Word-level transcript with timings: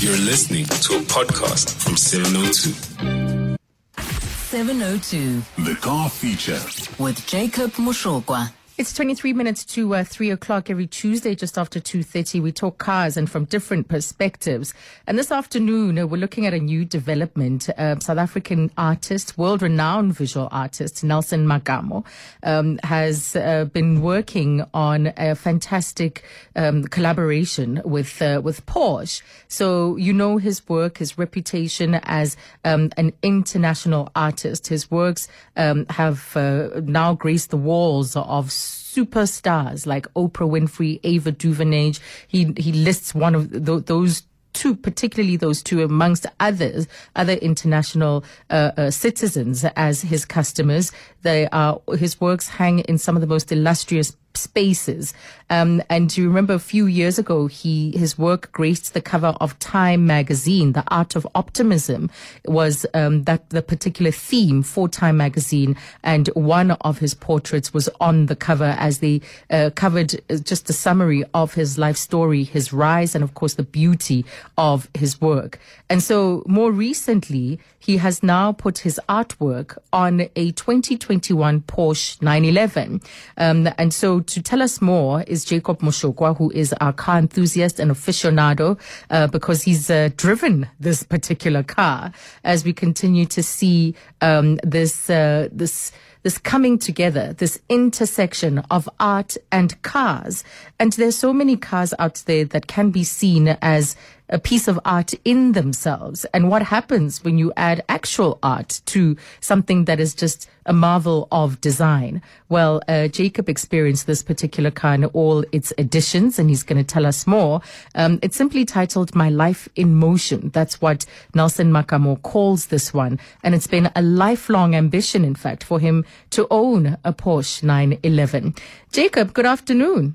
You're 0.00 0.16
listening 0.16 0.64
to 0.64 0.96
a 0.96 1.00
podcast 1.02 1.74
from 1.82 1.96
702. 1.96 3.56
702 3.98 5.42
The 5.64 5.74
car 5.76 6.08
feature. 6.08 6.58
with 6.98 7.24
Jacob 7.26 7.72
Moshokwa. 7.72 8.50
It's 8.80 8.94
23 8.94 9.34
minutes 9.34 9.66
to 9.74 9.94
uh, 9.94 10.04
3 10.04 10.30
o'clock 10.30 10.70
every 10.70 10.86
Tuesday, 10.86 11.34
just 11.34 11.58
after 11.58 11.78
2.30. 11.78 12.40
We 12.40 12.50
talk 12.50 12.78
cars 12.78 13.18
and 13.18 13.30
from 13.30 13.44
different 13.44 13.88
perspectives. 13.88 14.72
And 15.06 15.18
this 15.18 15.30
afternoon, 15.30 15.98
uh, 15.98 16.06
we're 16.06 16.16
looking 16.16 16.46
at 16.46 16.54
a 16.54 16.58
new 16.58 16.86
development. 16.86 17.68
Uh, 17.68 17.98
South 17.98 18.16
African 18.16 18.70
artist, 18.78 19.36
world-renowned 19.36 20.14
visual 20.14 20.48
artist, 20.50 21.04
Nelson 21.04 21.46
Makamo, 21.46 22.06
um, 22.42 22.80
has 22.82 23.36
uh, 23.36 23.66
been 23.66 24.00
working 24.00 24.64
on 24.72 25.12
a 25.18 25.34
fantastic 25.34 26.24
um, 26.56 26.84
collaboration 26.84 27.82
with, 27.84 28.22
uh, 28.22 28.40
with 28.42 28.64
Porsche. 28.64 29.20
So 29.46 29.96
you 29.96 30.14
know 30.14 30.38
his 30.38 30.66
work, 30.70 30.96
his 30.96 31.18
reputation 31.18 31.96
as 32.04 32.34
um, 32.64 32.92
an 32.96 33.12
international 33.22 34.10
artist. 34.16 34.68
His 34.68 34.90
works 34.90 35.28
um, 35.58 35.84
have 35.90 36.34
uh, 36.34 36.80
now 36.82 37.12
graced 37.12 37.50
the 37.50 37.58
walls 37.58 38.16
of 38.16 38.50
superstars 38.94 39.86
like 39.86 40.12
Oprah 40.14 40.48
Winfrey, 40.48 41.00
Ava 41.04 41.32
DuVernay. 41.32 41.94
He 42.28 42.52
he 42.56 42.72
lists 42.72 43.14
one 43.14 43.34
of 43.34 43.50
th- 43.50 43.86
those 43.86 44.22
two, 44.52 44.74
particularly 44.74 45.36
those 45.36 45.62
two, 45.62 45.82
amongst 45.82 46.26
others, 46.40 46.86
other 47.14 47.34
international 47.34 48.24
uh, 48.50 48.72
uh, 48.76 48.90
citizens 48.90 49.64
as 49.76 50.02
his 50.02 50.24
customers. 50.24 50.92
They 51.22 51.48
are 51.48 51.80
his 51.96 52.20
works 52.20 52.48
hang 52.48 52.80
in 52.80 52.98
some 52.98 53.16
of 53.16 53.20
the 53.20 53.28
most 53.28 53.52
illustrious 53.52 54.16
spaces. 54.36 55.14
Um, 55.50 55.82
and 55.90 56.16
you 56.16 56.28
remember 56.28 56.54
a 56.54 56.60
few 56.60 56.86
years 56.86 57.18
ago, 57.18 57.46
he 57.48 57.90
his 57.96 58.16
work 58.16 58.52
graced 58.52 58.94
the 58.94 59.00
cover 59.00 59.34
of 59.40 59.58
Time 59.58 60.06
magazine. 60.06 60.72
The 60.72 60.84
Art 60.88 61.16
of 61.16 61.26
Optimism 61.34 62.10
was 62.44 62.86
um, 62.94 63.24
that 63.24 63.50
the 63.50 63.62
particular 63.62 64.12
theme 64.12 64.62
for 64.62 64.88
Time 64.88 65.16
magazine, 65.16 65.76
and 66.02 66.28
one 66.28 66.70
of 66.70 66.98
his 66.98 67.14
portraits 67.14 67.74
was 67.74 67.88
on 68.00 68.26
the 68.26 68.36
cover 68.36 68.76
as 68.78 69.00
they 69.00 69.20
uh, 69.50 69.70
covered 69.74 70.14
uh, 70.30 70.36
just 70.36 70.70
a 70.70 70.72
summary 70.72 71.24
of 71.34 71.54
his 71.54 71.78
life 71.78 71.96
story, 71.96 72.44
his 72.44 72.72
rise, 72.72 73.14
and 73.14 73.24
of 73.24 73.34
course 73.34 73.54
the 73.54 73.64
beauty 73.64 74.24
of 74.56 74.88
his 74.94 75.20
work. 75.20 75.58
And 75.88 76.02
so 76.02 76.44
more 76.46 76.70
recently, 76.70 77.58
he 77.80 77.96
has 77.96 78.22
now 78.22 78.52
put 78.52 78.78
his 78.78 79.00
artwork 79.08 79.78
on 79.92 80.28
a 80.36 80.52
2021 80.52 81.62
Porsche 81.62 82.20
911. 82.22 83.00
Um, 83.36 83.68
and 83.78 83.92
so 83.92 84.19
to 84.22 84.42
tell 84.42 84.62
us 84.62 84.80
more 84.80 85.22
is 85.22 85.44
Jacob 85.44 85.80
Moshokwa, 85.80 86.36
who 86.36 86.50
is 86.50 86.72
our 86.74 86.92
car 86.92 87.18
enthusiast 87.18 87.78
and 87.78 87.90
aficionado, 87.90 88.78
uh, 89.10 89.26
because 89.26 89.62
he's 89.62 89.90
uh, 89.90 90.10
driven 90.16 90.68
this 90.78 91.02
particular 91.02 91.62
car 91.62 92.12
as 92.44 92.64
we 92.64 92.72
continue 92.72 93.26
to 93.26 93.42
see 93.42 93.94
um, 94.20 94.56
this 94.62 95.10
uh, 95.10 95.48
this 95.52 95.92
this 96.22 96.38
coming 96.38 96.78
together, 96.78 97.32
this 97.32 97.58
intersection 97.68 98.58
of 98.70 98.88
art 98.98 99.36
and 99.50 99.80
cars. 99.82 100.44
And 100.78 100.92
there's 100.92 101.16
so 101.16 101.32
many 101.32 101.56
cars 101.56 101.94
out 101.98 102.22
there 102.26 102.44
that 102.46 102.66
can 102.66 102.90
be 102.90 103.04
seen 103.04 103.48
as 103.62 103.96
a 104.30 104.38
piece 104.38 104.68
of 104.68 104.80
art 104.84 105.12
in 105.24 105.52
themselves. 105.52 106.24
And 106.32 106.48
what 106.48 106.62
happens 106.62 107.22
when 107.22 107.36
you 107.36 107.52
add 107.56 107.84
actual 107.88 108.38
art 108.42 108.80
to 108.86 109.16
something 109.40 109.84
that 109.84 110.00
is 110.00 110.14
just 110.14 110.48
a 110.66 110.72
marvel 110.72 111.28
of 111.30 111.60
design? 111.60 112.22
Well, 112.48 112.80
uh, 112.88 113.08
Jacob 113.08 113.48
experienced 113.48 114.06
this 114.06 114.22
particular 114.22 114.70
car 114.70 114.94
in 114.94 115.04
all 115.06 115.44
its 115.52 115.72
editions, 115.78 116.38
and 116.38 116.48
he's 116.48 116.62
going 116.62 116.78
to 116.78 116.84
tell 116.84 117.06
us 117.06 117.26
more. 117.26 117.60
Um, 117.94 118.18
it's 118.22 118.36
simply 118.36 118.64
titled 118.64 119.14
My 119.14 119.28
Life 119.28 119.68
in 119.76 119.96
Motion. 119.96 120.50
That's 120.50 120.80
what 120.80 121.04
Nelson 121.34 121.72
Makamo 121.72 122.22
calls 122.22 122.66
this 122.66 122.94
one. 122.94 123.18
And 123.42 123.54
it's 123.54 123.66
been 123.66 123.90
a 123.94 124.02
lifelong 124.02 124.74
ambition, 124.74 125.24
in 125.24 125.34
fact, 125.34 125.64
for 125.64 125.80
him 125.80 126.04
to 126.30 126.46
own 126.50 126.96
a 127.04 127.12
Porsche 127.12 127.62
911. 127.62 128.54
Jacob, 128.92 129.32
good 129.32 129.46
afternoon. 129.46 130.14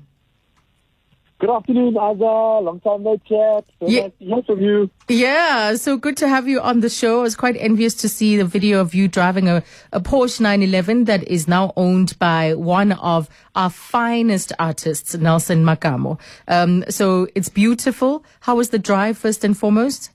Good 1.38 1.50
afternoon, 1.50 1.94
Azza. 1.94 2.62
Long 2.62 2.80
time 2.80 3.02
no 3.02 3.18
chat. 3.18 3.64
So 3.78 3.88
Yeah. 3.88 4.02
nice 4.04 4.12
to 4.18 4.24
hear 4.24 4.42
from 4.46 4.60
you. 4.62 4.90
Yeah, 5.08 5.74
so 5.74 5.98
good 5.98 6.16
to 6.16 6.28
have 6.28 6.48
you 6.48 6.60
on 6.62 6.80
the 6.80 6.88
show. 6.88 7.18
I 7.20 7.22
was 7.22 7.36
quite 7.36 7.56
envious 7.58 7.94
to 7.96 8.08
see 8.08 8.38
the 8.38 8.46
video 8.46 8.80
of 8.80 8.94
you 8.94 9.06
driving 9.06 9.46
a, 9.46 9.62
a 9.92 10.00
Porsche 10.00 10.40
911 10.40 11.04
that 11.04 11.28
is 11.28 11.46
now 11.46 11.74
owned 11.76 12.18
by 12.18 12.54
one 12.54 12.92
of 12.92 13.28
our 13.54 13.68
finest 13.68 14.54
artists, 14.58 15.14
Nelson 15.14 15.62
Makamo. 15.62 16.18
Um, 16.48 16.84
so 16.88 17.28
it's 17.34 17.50
beautiful. 17.50 18.24
How 18.40 18.56
was 18.56 18.70
the 18.70 18.78
drive, 18.78 19.18
first 19.18 19.44
and 19.44 19.56
foremost? 19.56 20.10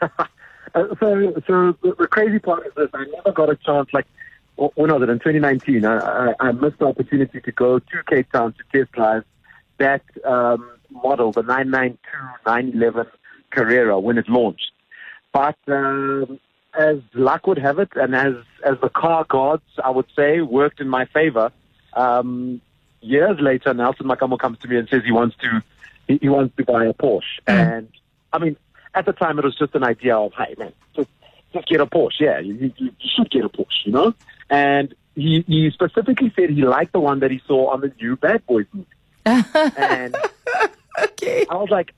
Uh, 0.72 0.84
so, 1.00 1.32
so 1.48 1.76
the, 1.82 2.06
crazy 2.08 2.38
part 2.38 2.64
is 2.64 2.72
this: 2.76 2.88
I 2.94 3.04
never 3.16 3.32
got 3.32 3.50
a 3.50 3.56
chance. 3.56 3.88
Like, 3.92 4.06
wh- 4.54 4.70
when 4.78 4.92
was 4.92 5.02
it? 5.02 5.08
In 5.10 5.18
2019, 5.18 5.84
I, 5.84 5.96
I, 5.98 6.34
I 6.38 6.52
missed 6.52 6.78
the 6.78 6.86
opportunity 6.86 7.40
to 7.40 7.50
go 7.50 7.80
to 7.80 8.02
Cape 8.08 8.30
Town 8.30 8.52
to 8.52 8.78
test 8.78 8.92
drive 8.92 9.24
that 9.80 10.02
um, 10.24 10.70
model, 10.90 11.32
the 11.32 11.42
992 11.42 11.98
911 12.46 13.12
Carrera, 13.50 13.98
when 13.98 14.16
it 14.16 14.28
launched. 14.28 14.70
But 15.32 15.58
um, 15.66 16.38
as 16.78 16.98
luck 17.14 17.46
would 17.46 17.58
have 17.58 17.78
it, 17.78 17.90
and 17.96 18.14
as 18.14 18.34
as 18.64 18.78
the 18.80 18.88
car 18.88 19.24
gods, 19.28 19.64
I 19.82 19.90
would 19.90 20.06
say, 20.14 20.40
worked 20.40 20.80
in 20.80 20.88
my 20.88 21.06
favor. 21.06 21.50
Um, 21.94 22.60
years 23.00 23.38
later, 23.40 23.74
Nelson 23.74 24.06
Makamo 24.06 24.38
comes 24.38 24.58
to 24.60 24.68
me 24.68 24.76
and 24.76 24.88
says 24.88 25.02
he 25.04 25.12
wants 25.12 25.36
to 25.38 25.62
he, 26.06 26.18
he 26.22 26.28
wants 26.28 26.56
to 26.56 26.64
buy 26.64 26.84
a 26.84 26.92
Porsche. 26.92 27.40
And 27.46 27.88
I 28.32 28.38
mean, 28.38 28.56
at 28.94 29.06
the 29.06 29.12
time, 29.12 29.38
it 29.38 29.44
was 29.44 29.56
just 29.56 29.74
an 29.74 29.84
idea 29.84 30.16
of, 30.16 30.32
hey 30.36 30.54
man, 30.58 30.72
just, 30.94 31.08
just 31.52 31.68
get 31.68 31.80
a 31.80 31.86
Porsche. 31.86 32.20
Yeah, 32.20 32.38
you, 32.38 32.54
you, 32.54 32.72
you 32.76 33.10
should 33.16 33.30
get 33.30 33.44
a 33.44 33.48
Porsche, 33.48 33.86
you 33.86 33.92
know. 33.92 34.14
And 34.48 34.94
he 35.14 35.44
he 35.46 35.70
specifically 35.72 36.32
said 36.36 36.50
he 36.50 36.62
liked 36.64 36.92
the 36.92 37.00
one 37.00 37.20
that 37.20 37.30
he 37.30 37.40
saw 37.46 37.70
on 37.70 37.80
the 37.80 37.92
new 38.00 38.16
Bad 38.16 38.46
Boys 38.46 38.66
movie. 38.72 38.86
And 39.26 40.16
Okay. 40.98 41.46
I 41.48 41.56
was 41.56 41.70
like, 41.70 41.94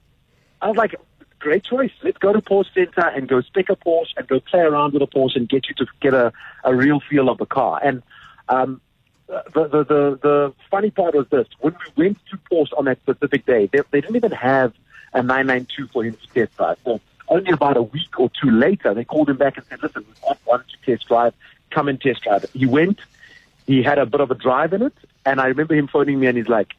I 0.60 0.68
was 0.68 0.76
like, 0.76 0.94
great 1.38 1.64
choice. 1.64 1.90
Let's 2.02 2.18
go 2.18 2.32
to 2.32 2.40
Porsche 2.40 2.72
Center 2.74 3.08
and 3.08 3.28
go 3.28 3.40
spec 3.40 3.68
a 3.68 3.76
Porsche 3.76 4.12
and 4.16 4.26
go 4.28 4.40
play 4.40 4.60
around 4.60 4.92
with 4.92 5.02
a 5.02 5.06
Porsche 5.06 5.36
and 5.36 5.48
get 5.48 5.68
you 5.68 5.74
to 5.76 5.86
get 6.00 6.14
a, 6.14 6.32
a 6.64 6.74
real 6.74 7.00
feel 7.00 7.28
of 7.28 7.38
the 7.38 7.46
car. 7.46 7.80
And 7.82 8.02
um, 8.48 8.80
the, 9.26 9.68
the 9.68 9.84
the 9.84 10.18
the 10.22 10.54
funny 10.70 10.90
part 10.90 11.14
was 11.14 11.26
this: 11.28 11.46
when 11.60 11.74
we 11.96 12.04
went 12.04 12.18
to 12.30 12.38
Porsche 12.50 12.76
on 12.78 12.84
that 12.84 13.00
specific 13.00 13.46
day, 13.46 13.66
they, 13.72 13.80
they 13.90 14.00
didn't 14.00 14.16
even 14.16 14.32
have 14.32 14.72
a 15.14 15.22
992 15.22 15.88
for 15.88 16.04
him 16.04 16.14
to 16.14 16.28
test 16.34 16.56
drive. 16.56 16.78
So 16.84 17.00
only 17.28 17.50
about 17.50 17.76
a 17.76 17.82
week 17.82 18.18
or 18.18 18.30
two 18.40 18.50
later, 18.50 18.94
they 18.94 19.04
called 19.04 19.30
him 19.30 19.36
back 19.36 19.56
and 19.56 19.66
said, 19.66 19.82
"Listen, 19.82 20.04
we've 20.06 20.20
got 20.20 20.38
one 20.44 20.60
to 20.60 20.90
test 20.90 21.08
drive. 21.08 21.34
Come 21.70 21.88
and 21.88 22.00
test 22.00 22.22
drive 22.22 22.44
it." 22.44 22.50
He 22.52 22.66
went. 22.66 23.00
He 23.66 23.82
had 23.82 23.98
a 23.98 24.06
bit 24.06 24.20
of 24.20 24.30
a 24.30 24.34
drive 24.34 24.72
in 24.72 24.82
it, 24.82 24.94
and 25.24 25.40
I 25.40 25.46
remember 25.46 25.74
him 25.74 25.86
phoning 25.86 26.18
me, 26.18 26.26
and 26.26 26.36
he's 26.36 26.48
like, 26.48 26.74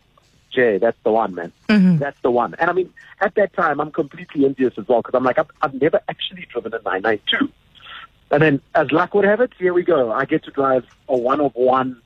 Jay, 0.54 0.78
that's 0.78 0.98
the 1.04 1.12
one, 1.12 1.36
man. 1.36 1.52
Mm-hmm. 1.70 1.98
That's 1.98 2.20
the 2.22 2.32
one. 2.32 2.56
And 2.60 2.70
I 2.70 2.74
mean, 2.74 2.94
at 3.22 3.36
that 3.36 3.54
time, 3.54 3.80
I'm 3.80 3.92
completely 3.92 4.46
envious 4.46 4.74
as 4.78 4.88
well 4.88 5.02
because 5.02 5.16
I'm 5.16 5.24
like, 5.24 5.40
I've, 5.40 5.50
I've 5.62 5.74
never 5.74 6.00
actually 6.08 6.48
driven 6.52 6.74
a 6.74 6.82
992. 6.84 7.50
And 8.32 8.42
then, 8.42 8.62
as 8.74 8.92
luck 8.92 9.14
would 9.14 9.26
have 9.26 9.42
it, 9.42 9.52
here 9.60 9.74
we 9.74 9.84
go. 9.84 10.12
I 10.12 10.26
get 10.26 10.44
to 10.46 10.52
drive 10.52 10.86
a 11.08 11.18
one 11.18 11.40
of 11.42 11.54
one 11.56 12.02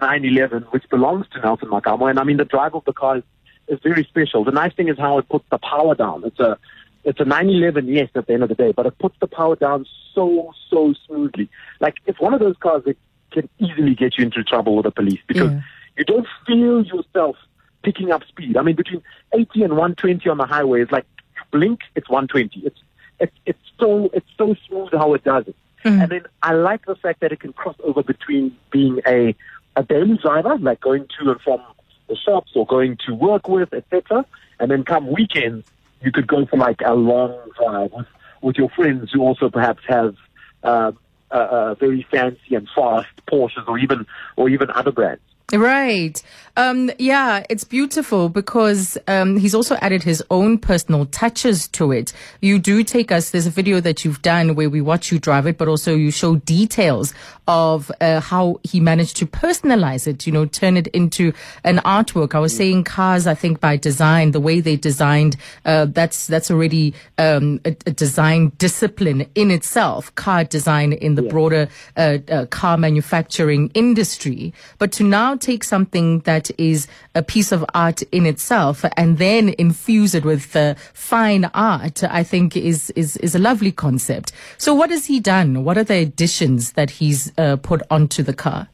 911, 0.00 0.64
which 0.70 0.88
belongs 0.90 1.26
to 1.32 1.40
Nelson 1.40 1.68
Makamo. 1.68 2.08
And 2.10 2.18
I 2.18 2.24
mean, 2.24 2.36
the 2.36 2.44
drive 2.44 2.74
of 2.74 2.84
the 2.84 2.92
car 2.92 3.18
is, 3.18 3.24
is 3.68 3.78
very 3.82 4.04
special. 4.04 4.44
The 4.44 4.52
nice 4.52 4.74
thing 4.74 4.88
is 4.88 4.98
how 4.98 5.18
it 5.18 5.28
puts 5.28 5.44
the 5.50 5.58
power 5.58 5.94
down. 5.94 6.24
It's 6.24 6.40
a 6.40 6.58
it's 7.04 7.18
a 7.18 7.24
911, 7.24 7.88
yes, 7.88 8.08
at 8.14 8.26
the 8.28 8.32
end 8.32 8.44
of 8.44 8.48
the 8.48 8.54
day, 8.54 8.72
but 8.72 8.86
it 8.86 8.96
puts 8.98 9.16
the 9.20 9.26
power 9.26 9.56
down 9.56 9.86
so, 10.14 10.52
so 10.70 10.94
smoothly. 11.06 11.48
Like, 11.80 11.96
it's 12.06 12.20
one 12.20 12.32
of 12.32 12.38
those 12.38 12.56
cars 12.60 12.84
that 12.84 12.96
can 13.32 13.48
easily 13.58 13.96
get 13.96 14.16
you 14.18 14.24
into 14.24 14.44
trouble 14.44 14.76
with 14.76 14.84
the 14.84 14.92
police 14.92 15.18
because 15.26 15.50
Yeah. 15.50 15.60
you 15.98 16.04
don't 16.04 16.28
feel 16.46 16.84
yourself 16.84 17.36
picking 17.82 18.10
up 18.10 18.24
speed. 18.26 18.56
I 18.56 18.62
mean, 18.62 18.76
between 18.76 19.02
80 19.32 19.62
and 19.64 19.72
120 19.72 20.28
on 20.28 20.38
the 20.38 20.46
highway 20.46 20.82
is 20.82 20.90
like 20.90 21.06
blink, 21.50 21.80
it's 21.94 22.08
120. 22.08 22.66
It's 22.66 22.80
it's 23.20 23.36
it's 23.46 23.58
so 23.78 24.10
it's 24.12 24.26
so 24.36 24.54
smooth 24.68 24.90
how 24.92 25.14
it 25.14 25.24
does 25.24 25.46
it. 25.48 25.56
And 26.00 26.10
then 26.10 26.22
I 26.42 26.54
like 26.54 26.86
the 26.86 26.94
fact 26.94 27.20
that 27.20 27.32
it 27.32 27.40
can 27.40 27.52
cross 27.52 27.76
over 27.82 28.02
between 28.02 28.56
being 28.70 29.00
a 29.06 29.34
a 29.76 29.82
daily 29.82 30.18
driver, 30.18 30.56
like 30.58 30.80
going 30.80 31.06
to 31.18 31.30
and 31.30 31.40
from 31.40 31.60
the 32.08 32.16
shops 32.16 32.52
or 32.54 32.66
going 32.66 32.98
to 33.06 33.14
work 33.14 33.48
with, 33.48 33.72
etc. 33.72 34.24
And 34.60 34.70
then 34.70 34.84
come 34.84 35.10
weekends, 35.10 35.66
you 36.02 36.12
could 36.12 36.26
go 36.26 36.46
for 36.46 36.56
like 36.56 36.80
a 36.84 36.94
long 36.94 37.36
drive 37.58 37.92
with, 37.92 38.06
with 38.42 38.56
your 38.56 38.68
friends 38.70 39.10
who 39.12 39.22
also 39.22 39.48
perhaps 39.48 39.82
have 39.88 40.16
uh, 40.62 40.92
uh, 41.30 41.34
uh, 41.34 41.74
very 41.74 42.06
fancy 42.10 42.54
and 42.54 42.68
fast 42.74 43.08
Porsches 43.26 43.66
or 43.66 43.78
even 43.78 44.06
or 44.36 44.48
even 44.48 44.70
other 44.70 44.92
brands. 44.92 45.22
Right. 45.52 46.22
Um, 46.56 46.90
yeah, 46.98 47.46
it's 47.48 47.64
beautiful 47.64 48.28
because 48.28 48.98
um, 49.08 49.38
he's 49.38 49.54
also 49.54 49.76
added 49.76 50.02
his 50.02 50.22
own 50.30 50.58
personal 50.58 51.06
touches 51.06 51.66
to 51.68 51.92
it. 51.92 52.12
You 52.42 52.58
do 52.58 52.84
take 52.84 53.10
us, 53.10 53.30
there's 53.30 53.46
a 53.46 53.50
video 53.50 53.80
that 53.80 54.04
you've 54.04 54.20
done 54.20 54.54
where 54.54 54.68
we 54.68 54.82
watch 54.82 55.10
you 55.10 55.18
drive 55.18 55.46
it, 55.46 55.56
but 55.56 55.66
also 55.66 55.94
you 55.94 56.10
show 56.10 56.36
details 56.36 57.14
of 57.48 57.90
uh, 58.00 58.20
how 58.20 58.60
he 58.62 58.80
managed 58.80 59.16
to 59.16 59.26
personalize 59.26 60.06
it, 60.06 60.26
you 60.26 60.32
know, 60.32 60.44
turn 60.44 60.76
it 60.76 60.88
into 60.88 61.32
an 61.64 61.78
artwork. 61.78 62.34
I 62.34 62.38
was 62.38 62.54
saying 62.54 62.84
cars, 62.84 63.26
I 63.26 63.34
think 63.34 63.58
by 63.58 63.76
design, 63.78 64.32
the 64.32 64.40
way 64.40 64.60
they 64.60 64.76
designed, 64.76 65.36
uh, 65.64 65.86
that's, 65.86 66.26
that's 66.26 66.50
already 66.50 66.94
um, 67.16 67.60
a, 67.64 67.74
a, 67.86 67.90
design 67.90 68.52
discipline 68.58 69.26
in 69.34 69.50
itself, 69.50 70.14
car 70.16 70.44
design 70.44 70.92
in 70.92 71.14
the 71.14 71.24
yeah. 71.24 71.30
broader 71.30 71.68
uh, 71.96 72.18
uh, 72.28 72.46
car 72.46 72.76
manufacturing 72.76 73.70
industry. 73.74 74.52
But 74.78 74.92
to 74.92 75.04
now 75.04 75.34
take 75.42 75.64
something 75.64 76.20
that 76.20 76.50
is 76.58 76.86
a 77.14 77.22
piece 77.22 77.52
of 77.52 77.64
art 77.74 78.02
in 78.12 78.24
itself 78.26 78.84
and 78.96 79.18
then 79.18 79.54
infuse 79.58 80.14
it 80.14 80.24
with 80.24 80.54
uh, 80.56 80.74
fine 80.94 81.44
art, 81.52 82.02
I 82.04 82.22
think 82.22 82.56
is, 82.56 82.90
is, 82.90 83.16
is 83.18 83.34
a 83.34 83.38
lovely 83.38 83.72
concept. 83.72 84.32
So 84.58 84.74
what 84.74 84.90
has 84.90 85.06
he 85.06 85.20
done? 85.20 85.64
What 85.64 85.76
are 85.76 85.84
the 85.84 85.96
additions 85.96 86.72
that 86.72 86.90
he's 86.90 87.32
uh, 87.36 87.56
put 87.56 87.82
onto 87.90 88.22
the 88.22 88.34
car? 88.34 88.68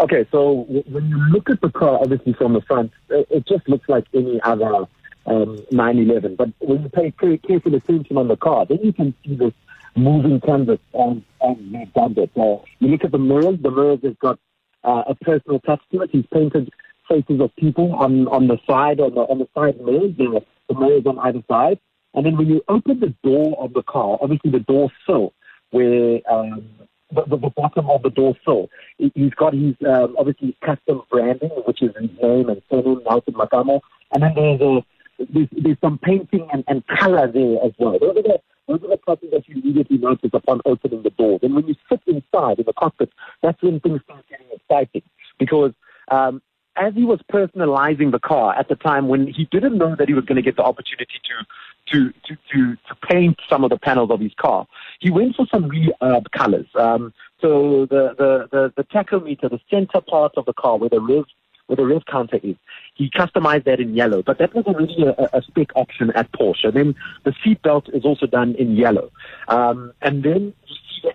Okay, 0.00 0.26
so 0.32 0.66
when 0.90 1.08
you 1.08 1.18
look 1.30 1.48
at 1.50 1.60
the 1.60 1.70
car, 1.70 2.00
obviously 2.00 2.32
from 2.32 2.54
the 2.54 2.60
front, 2.62 2.90
it, 3.10 3.46
just 3.46 3.68
looks 3.68 3.88
like 3.88 4.04
any 4.12 4.40
other 4.42 4.86
um, 5.26 5.64
911. 5.70 6.34
But 6.34 6.48
when 6.58 6.82
you 6.82 6.88
pay 6.88 7.12
careful 7.38 7.74
attention 7.74 8.16
on 8.16 8.26
the 8.26 8.36
car, 8.36 8.66
then 8.66 8.80
you 8.82 8.92
can 8.92 9.14
see 9.24 9.36
this 9.36 9.52
moving 9.96 10.40
canvas 10.40 10.80
on 10.92 11.24
on 11.40 11.70
they've. 11.70 12.30
Uh, 12.36 12.56
you 12.80 12.88
look 12.88 13.04
at 13.04 13.12
the 13.12 13.18
mirrors. 13.18 13.58
The 13.60 13.70
mirrors 13.70 14.00
have 14.02 14.18
got 14.18 14.38
uh, 14.84 15.04
a 15.08 15.14
personal 15.14 15.60
touch 15.60 15.80
to 15.92 16.02
it. 16.02 16.10
He's 16.12 16.26
painted 16.32 16.70
faces 17.08 17.40
of 17.40 17.54
people 17.56 17.94
on, 17.94 18.28
on 18.28 18.48
the 18.48 18.58
side, 18.68 19.00
on 19.00 19.14
the, 19.14 19.20
on 19.20 19.38
the 19.38 19.48
side 19.54 19.80
mirrors, 19.80 20.16
the, 20.16 20.42
the 20.68 20.74
mirrors 20.74 21.06
on 21.06 21.18
either 21.18 21.42
side. 21.48 21.78
And 22.14 22.24
then 22.24 22.36
when 22.36 22.46
you 22.46 22.62
open 22.68 23.00
the 23.00 23.14
door 23.22 23.56
of 23.58 23.72
the 23.74 23.82
car, 23.82 24.18
obviously 24.20 24.50
the 24.50 24.60
door 24.60 24.90
sill, 25.06 25.34
where 25.70 26.20
um, 26.30 26.64
the, 27.12 27.24
the, 27.26 27.36
the, 27.36 27.50
bottom 27.50 27.90
of 27.90 28.02
the 28.02 28.10
door 28.10 28.36
sill, 28.44 28.70
he's 28.98 29.34
got 29.34 29.52
his 29.52 29.74
um, 29.86 30.14
obviously 30.18 30.56
custom 30.64 31.02
branding, 31.10 31.50
which 31.66 31.82
is 31.82 31.90
his 32.00 32.10
name 32.22 32.48
and 32.48 32.62
surname, 32.70 33.02
Nelson 33.04 33.34
Makamo. 33.34 33.80
And 34.12 34.22
then 34.22 34.34
there's 34.34 34.60
a 34.60 34.84
there's, 35.18 35.48
there's 35.52 35.76
some 35.80 35.98
painting 35.98 36.48
and, 36.52 36.64
and 36.68 36.84
color 36.86 37.30
there 37.30 37.58
as 37.64 37.72
well. 37.78 37.98
Those 37.98 38.16
are 38.16 38.22
the 38.22 38.40
those 38.66 38.82
are 38.82 38.88
the 38.88 38.96
parts 38.96 39.22
that 39.30 39.48
you 39.48 39.60
immediately 39.60 39.98
notice 39.98 40.30
upon 40.32 40.60
opening 40.64 41.02
the 41.02 41.10
door. 41.10 41.38
Then 41.40 41.54
when 41.54 41.66
you 41.66 41.74
sit 41.88 42.00
inside 42.06 42.58
in 42.58 42.64
the 42.64 42.72
cockpit, 42.72 43.10
that's 43.42 43.62
when 43.62 43.80
things 43.80 44.00
start 44.04 44.24
getting 44.28 44.46
exciting 44.52 45.02
because 45.38 45.72
um, 46.10 46.42
as 46.76 46.94
he 46.94 47.04
was 47.04 47.20
personalizing 47.30 48.10
the 48.10 48.18
car 48.18 48.54
at 48.56 48.68
the 48.68 48.74
time 48.74 49.08
when 49.08 49.26
he 49.26 49.44
didn't 49.46 49.78
know 49.78 49.94
that 49.96 50.08
he 50.08 50.14
was 50.14 50.24
going 50.24 50.36
to 50.36 50.42
get 50.42 50.56
the 50.56 50.62
opportunity 50.62 51.20
to 51.24 51.46
to, 51.86 52.10
to, 52.24 52.36
to, 52.50 52.76
to 52.76 52.94
paint 53.06 53.38
some 53.46 53.62
of 53.62 53.68
the 53.68 53.78
panels 53.78 54.10
of 54.10 54.18
his 54.18 54.32
car, 54.40 54.66
he 55.00 55.10
went 55.10 55.36
for 55.36 55.46
some 55.52 55.68
really 55.68 55.92
herb 56.00 56.30
colors. 56.30 56.66
Um, 56.76 57.12
so 57.42 57.84
the, 57.90 58.14
the, 58.16 58.48
the, 58.50 58.72
the 58.74 58.84
tachometer, 58.84 59.50
the 59.50 59.60
center 59.70 60.00
part 60.00 60.32
of 60.38 60.46
the 60.46 60.54
car 60.54 60.78
where 60.78 60.88
the 60.88 61.00
rev 61.00 61.26
where 61.66 61.76
the 61.76 61.86
rev 61.86 62.02
counter 62.10 62.38
is. 62.42 62.56
He 62.94 63.10
customized 63.10 63.64
that 63.64 63.80
in 63.80 63.94
yellow, 63.94 64.22
but 64.22 64.38
that 64.38 64.54
was 64.54 64.64
already 64.66 65.04
a, 65.04 65.28
a 65.32 65.42
spec 65.42 65.68
option 65.74 66.10
at 66.14 66.30
Porsche. 66.32 66.64
And 66.64 66.74
then 66.74 66.94
the 67.24 67.34
seat 67.42 67.62
belt 67.62 67.88
is 67.92 68.04
also 68.04 68.26
done 68.26 68.54
in 68.56 68.76
yellow. 68.76 69.10
Um, 69.48 69.92
and 70.02 70.22
then 70.22 70.54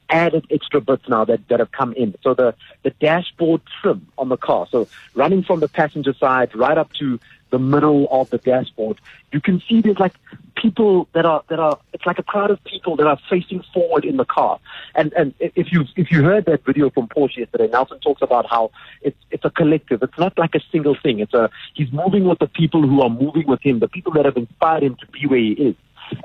added 0.10 0.46
extra 0.52 0.82
bits 0.82 1.08
now 1.08 1.26
that, 1.26 1.48
that 1.48 1.60
have 1.60 1.72
come 1.72 1.94
in. 1.94 2.16
So 2.24 2.34
the, 2.34 2.56
the 2.84 2.92
dashboard 2.92 3.62
trim 3.82 4.08
on 4.18 4.30
the 4.30 4.38
car. 4.38 4.68
So 4.70 4.88
running 5.16 5.44
from 5.44 5.60
the 5.60 5.68
passenger 5.68 6.14
side 6.14 6.56
right 6.56 6.78
up 6.78 6.92
to 6.94 7.20
the 7.52 7.60
middle 7.60 8.08
of 8.12 8.30
the 8.30 8.38
dashboard, 8.38 9.00
you 9.32 9.42
can 9.42 9.62
see 9.68 9.82
there's 9.82 10.00
like 10.00 10.14
people 10.56 11.08
that 11.14 11.26
are 11.26 11.44
that 11.50 11.60
are 11.60 11.80
it's 11.94 12.06
like 12.06 12.20
a 12.20 12.24
crowd 12.24 12.52
of 12.52 12.64
people 12.64 12.96
that 12.98 13.08
are 13.08 13.18
facing 13.30 13.64
forward 13.74 14.06
in 14.06 14.18
the 14.18 14.26
car. 14.26 14.60
And 14.96 15.14
and 15.14 15.34
if 15.40 15.72
you 15.72 15.86
if 15.96 16.12
you 16.12 16.24
heard 16.24 16.46
that 16.46 16.64
video 16.64 16.90
from 16.90 17.08
Porsche 17.08 17.38
yesterday, 17.38 17.68
Nelson 17.68 18.00
talks 18.00 18.22
about 18.22 18.46
how 18.48 18.72
it's 19.02 19.18
it's 19.32 19.46
a 19.46 19.50
collective. 19.50 20.04
It's 20.04 20.18
not 20.18 20.38
like 20.38 20.56
a 20.56 20.62
single 20.72 20.96
thing. 20.96 21.20
It's 21.20 21.34
a 21.34 21.50
he's 21.74 21.92
moving 21.92 22.26
with 22.26 22.40
the 22.40 22.48
people 22.48 22.86
who 22.88 23.02
are 23.02 23.10
moving 23.10 23.48
with 23.48 23.62
him, 23.62 23.80
the 23.80 23.88
people 23.88 24.14
that 24.14 24.26
have 24.26 24.38
inspired 24.38 24.84
him 24.84 24.96
to 24.98 25.08
be 25.08 25.26
where 25.26 25.40
he 25.40 25.54
is. 25.54 25.76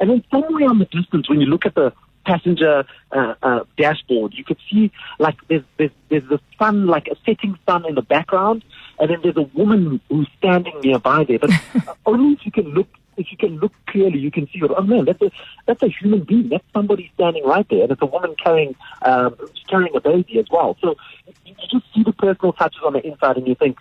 And 0.00 0.10
then 0.10 0.24
somewhere 0.30 0.68
on 0.68 0.78
the 0.78 0.86
distance, 0.86 1.28
when 1.28 1.40
you 1.40 1.46
look 1.46 1.66
at 1.66 1.74
the 1.74 1.92
passenger 2.24 2.84
uh, 3.12 3.34
uh, 3.42 3.60
dashboard, 3.76 4.34
you 4.34 4.44
could 4.44 4.58
see 4.70 4.90
like 5.18 5.36
there's, 5.48 5.64
there's 5.78 5.90
there's 6.08 6.28
the 6.28 6.40
sun, 6.58 6.86
like 6.86 7.08
a 7.08 7.16
setting 7.24 7.58
sun 7.66 7.86
in 7.86 7.94
the 7.94 8.02
background, 8.02 8.64
and 8.98 9.10
then 9.10 9.18
there's 9.22 9.36
a 9.36 9.48
woman 9.56 10.00
who's 10.08 10.28
standing 10.38 10.78
nearby 10.82 11.24
there. 11.24 11.38
But 11.38 11.50
only 12.06 12.34
if 12.34 12.44
you 12.44 12.52
can 12.52 12.68
look 12.74 12.88
if 13.16 13.30
you 13.30 13.36
can 13.36 13.58
look 13.58 13.72
clearly, 13.86 14.18
you 14.18 14.30
can 14.30 14.46
see, 14.48 14.60
oh 14.62 14.82
man, 14.82 15.04
that's 15.04 15.22
a 15.22 15.30
that's 15.66 15.82
a 15.82 15.88
human 15.88 16.24
being. 16.24 16.48
That's 16.48 16.64
somebody 16.72 17.10
standing 17.14 17.44
right 17.44 17.66
there, 17.68 17.82
and 17.82 17.92
it's 17.92 18.02
a 18.02 18.06
woman 18.06 18.34
carrying 18.42 18.74
um, 19.02 19.36
carrying 19.68 19.94
a 19.94 20.00
baby 20.00 20.38
as 20.38 20.46
well. 20.50 20.76
So 20.80 20.96
you, 21.26 21.54
you 21.60 21.68
just 21.70 21.84
see 21.94 22.02
the 22.02 22.12
personal 22.12 22.52
touches 22.52 22.80
on 22.84 22.94
the 22.94 23.06
inside, 23.06 23.36
and 23.36 23.46
you 23.46 23.54
think, 23.54 23.78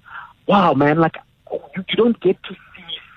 wow, 0.47 0.73
man, 0.73 0.99
like 0.99 1.17
you, 1.51 1.83
you 1.89 1.95
don't 1.95 2.19
get 2.19 2.41
to 2.43 2.55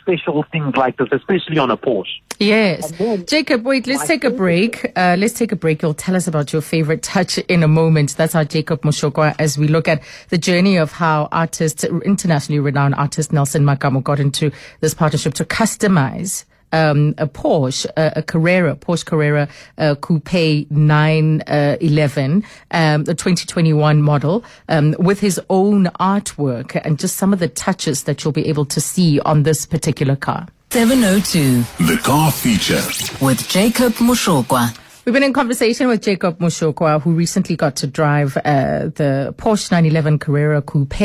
special 0.07 0.45
things 0.53 0.77
like 0.77 0.97
this, 0.97 1.09
especially 1.11 1.59
on 1.59 1.71
a 1.71 1.77
Porsche. 1.77 2.21
Yes. 2.39 2.93
Jacob, 3.27 3.65
wait, 3.65 3.87
let's 3.87 4.07
take 4.07 4.23
a 4.23 4.31
break. 4.31 4.93
Uh, 4.95 5.17
let's 5.19 5.35
take 5.35 5.53
a 5.53 5.57
break. 5.57 5.83
You'll 5.83 5.95
tell 5.95 6.15
us 6.15 6.29
about 6.29 6.53
your 6.53 6.63
favorite 6.63 7.03
touch 7.03 7.39
in 7.39 7.63
a 7.63 7.69
moment. 7.69 8.17
That's 8.17 8.35
our 8.35 8.45
Jacob 8.45 8.83
Moshokwa 8.83 9.35
as 9.39 9.59
we 9.59 9.69
look 9.69 9.89
at 9.89 10.03
the 10.29 10.39
journey 10.39 10.77
of 10.77 10.93
how 10.93 11.29
artist, 11.33 11.83
internationally 11.85 12.61
renowned 12.61 12.95
artist 12.95 13.33
Nelson 13.33 13.65
Makamo 13.65 14.03
got 14.03 14.21
into 14.21 14.53
this 14.81 14.95
partnership 14.95 15.35
to 15.35 15.45
customize 15.45 16.45
um, 16.73 17.15
a 17.19 17.27
Porsche, 17.27 17.87
uh, 17.97 18.11
a 18.17 18.23
Carrera, 18.23 18.77
Porsche 18.77 19.05
Carrera 19.05 19.49
uh, 19.79 19.95
Coupe 19.97 20.71
911, 20.71 22.45
um, 22.71 23.05
the 23.05 23.15
2021 23.15 24.03
model, 24.03 24.45
um, 24.69 24.95
with 24.99 25.21
his 25.21 25.41
own 25.51 25.87
artwork 26.01 26.81
and 26.85 26.99
just 26.99 27.17
some 27.17 27.33
of 27.33 27.39
the 27.39 27.49
touches 27.49 28.05
that 28.05 28.25
you'll 28.25 28.33
be 28.33 28.47
able 28.47 28.65
to 28.67 28.81
see 28.81 29.21
on 29.21 29.43
this 29.43 29.67
particular 29.67 30.17
car. 30.17 30.47
702. 30.71 31.63
The 31.85 31.97
car 32.03 32.33
feature. 32.33 32.83
With 33.25 33.49
Jacob 33.49 33.93
Moshokwa. 33.95 34.77
We've 35.07 35.13
been 35.13 35.23
in 35.23 35.33
conversation 35.33 35.87
with 35.87 36.03
Jacob 36.03 36.41
Moshokwa, 36.41 37.01
who 37.01 37.13
recently 37.13 37.55
got 37.55 37.77
to 37.77 37.87
drive 37.87 38.37
uh, 38.39 38.89
the 38.89 39.33
Porsche 39.39 39.71
911 39.71 40.19
Carrera 40.19 40.61
Coupe 40.61 41.01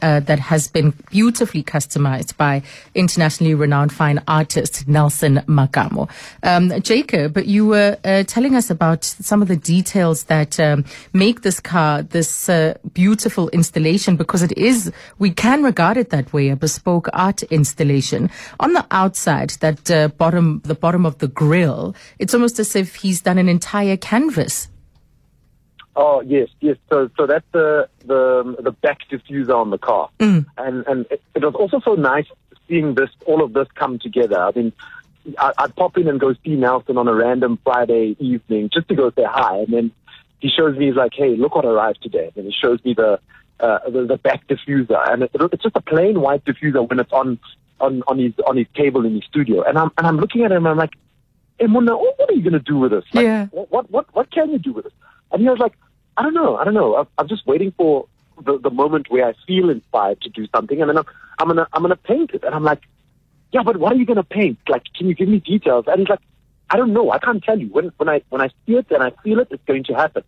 uh, 0.00 0.20
that 0.20 0.38
has 0.38 0.68
been 0.68 0.94
beautifully 1.10 1.64
customized 1.64 2.36
by 2.36 2.62
internationally 2.94 3.54
renowned 3.54 3.92
fine 3.92 4.22
artist 4.28 4.86
Nelson 4.86 5.38
Makamo. 5.48 6.08
Um, 6.44 6.80
Jacob, 6.80 7.38
you 7.38 7.66
were 7.66 7.98
uh, 8.04 8.22
telling 8.22 8.54
us 8.54 8.70
about 8.70 9.02
some 9.02 9.42
of 9.42 9.48
the 9.48 9.56
details 9.56 10.22
that 10.26 10.60
um, 10.60 10.84
make 11.12 11.42
this 11.42 11.58
car 11.58 12.04
this 12.04 12.48
uh, 12.48 12.78
beautiful 12.92 13.48
installation 13.48 14.14
because 14.14 14.44
it 14.44 14.56
is, 14.56 14.92
we 15.18 15.32
can 15.32 15.64
regard 15.64 15.96
it 15.96 16.10
that 16.10 16.32
way, 16.32 16.50
a 16.50 16.56
bespoke 16.56 17.08
art 17.12 17.42
installation. 17.42 18.30
On 18.60 18.74
the 18.74 18.86
outside, 18.92 19.50
that 19.58 19.90
uh, 19.90 20.06
bottom, 20.06 20.60
the 20.66 20.76
bottom 20.76 21.04
of 21.04 21.18
the 21.18 21.26
grill, 21.26 21.96
it's 22.20 22.32
almost 22.32 22.60
as 22.60 22.76
if 22.76 22.94
he's 22.94 23.20
done 23.20 23.39
an 23.40 23.48
entire 23.48 23.96
canvas. 23.96 24.68
Oh 25.96 26.20
yes, 26.20 26.48
yes. 26.60 26.76
So 26.88 27.10
so 27.16 27.26
that's 27.26 27.44
the 27.52 27.88
the 28.04 28.56
the 28.60 28.70
back 28.70 29.00
diffuser 29.10 29.54
on 29.54 29.70
the 29.70 29.78
car, 29.78 30.08
mm. 30.20 30.46
and 30.56 30.86
and 30.86 31.06
it, 31.10 31.20
it, 31.34 31.44
was 31.44 31.54
also 31.54 31.80
so 31.80 31.94
nice 31.94 32.26
seeing 32.68 32.94
this 32.94 33.10
all 33.26 33.42
of 33.42 33.52
this 33.52 33.66
come 33.74 33.98
together. 33.98 34.38
I 34.40 34.52
mean, 34.52 34.72
I, 35.36 35.52
I'd 35.58 35.74
pop 35.74 35.98
in 35.98 36.06
and 36.06 36.20
go 36.20 36.32
see 36.44 36.54
Nelson 36.54 36.96
on 36.96 37.08
a 37.08 37.14
random 37.14 37.58
Friday 37.64 38.16
evening 38.20 38.70
just 38.72 38.88
to 38.88 38.94
go 38.94 39.10
say 39.10 39.24
hi, 39.28 39.58
and 39.58 39.72
then 39.72 39.92
he 40.38 40.48
shows 40.48 40.76
me 40.78 40.86
he's 40.86 40.94
like, 40.94 41.12
hey, 41.14 41.36
look 41.36 41.56
what 41.56 41.64
arrived 41.64 42.02
today, 42.02 42.30
and 42.36 42.46
he 42.46 42.52
shows 42.52 42.82
me 42.84 42.94
the 42.94 43.18
uh, 43.58 43.80
the, 43.90 44.04
the 44.04 44.16
back 44.16 44.46
diffuser, 44.46 45.12
and 45.12 45.24
it, 45.24 45.30
it's 45.34 45.62
just 45.62 45.76
a 45.76 45.82
plain 45.82 46.20
white 46.20 46.44
diffuser 46.44 46.88
when 46.88 47.00
it's 47.00 47.12
on 47.12 47.38
on 47.80 48.02
on 48.06 48.18
his 48.18 48.32
on 48.46 48.56
his 48.56 48.66
table 48.74 49.04
in 49.04 49.16
his 49.16 49.24
studio, 49.24 49.62
and 49.62 49.76
I'm 49.76 49.90
and 49.98 50.06
I'm 50.06 50.18
looking 50.18 50.44
at 50.44 50.52
him, 50.52 50.66
and 50.66 50.68
I'm 50.68 50.78
like 50.78 50.94
and 51.60 51.74
when 51.74 51.86
what 51.86 52.30
are 52.30 52.32
you 52.32 52.42
going 52.42 52.54
to 52.54 52.58
do 52.58 52.78
with 52.78 52.90
this? 52.90 53.04
Like, 53.12 53.24
yeah. 53.24 53.46
What, 53.46 53.90
what, 53.90 54.14
what 54.14 54.30
can 54.30 54.50
you 54.50 54.58
do 54.58 54.72
with 54.72 54.84
this? 54.84 54.94
And 55.30 55.42
he 55.42 55.48
was 55.48 55.58
like, 55.58 55.74
I 56.16 56.22
don't 56.22 56.34
know. 56.34 56.56
I 56.56 56.64
don't 56.64 56.74
know. 56.74 57.06
I'm 57.18 57.28
just 57.28 57.46
waiting 57.46 57.72
for 57.76 58.06
the, 58.42 58.58
the 58.58 58.70
moment 58.70 59.10
where 59.10 59.26
I 59.26 59.34
feel 59.46 59.70
inspired 59.70 60.22
to 60.22 60.30
do 60.30 60.46
something. 60.54 60.80
And 60.80 60.88
then 60.88 60.98
I'm, 60.98 61.04
I'm 61.38 61.46
going 61.48 61.58
to, 61.58 61.68
I'm 61.72 61.82
going 61.82 61.90
to 61.90 61.96
paint 61.96 62.30
it. 62.32 62.44
And 62.44 62.54
I'm 62.54 62.64
like, 62.64 62.80
yeah, 63.52 63.62
but 63.62 63.76
what 63.76 63.92
are 63.92 63.96
you 63.96 64.06
going 64.06 64.16
to 64.16 64.24
paint? 64.24 64.58
Like, 64.68 64.84
can 64.96 65.06
you 65.08 65.14
give 65.14 65.28
me 65.28 65.38
details? 65.38 65.84
And 65.86 66.00
he's 66.00 66.08
like, 66.08 66.20
I 66.70 66.76
don't 66.76 66.92
know. 66.92 67.10
I 67.10 67.18
can't 67.18 67.42
tell 67.42 67.58
you. 67.58 67.66
When, 67.68 67.92
when 67.98 68.08
I, 68.08 68.22
when 68.30 68.40
I 68.40 68.48
see 68.64 68.74
it 68.74 68.86
and 68.90 69.02
I 69.02 69.12
feel 69.22 69.40
it, 69.40 69.48
it's 69.50 69.64
going 69.66 69.84
to 69.84 69.94
happen. 69.94 70.22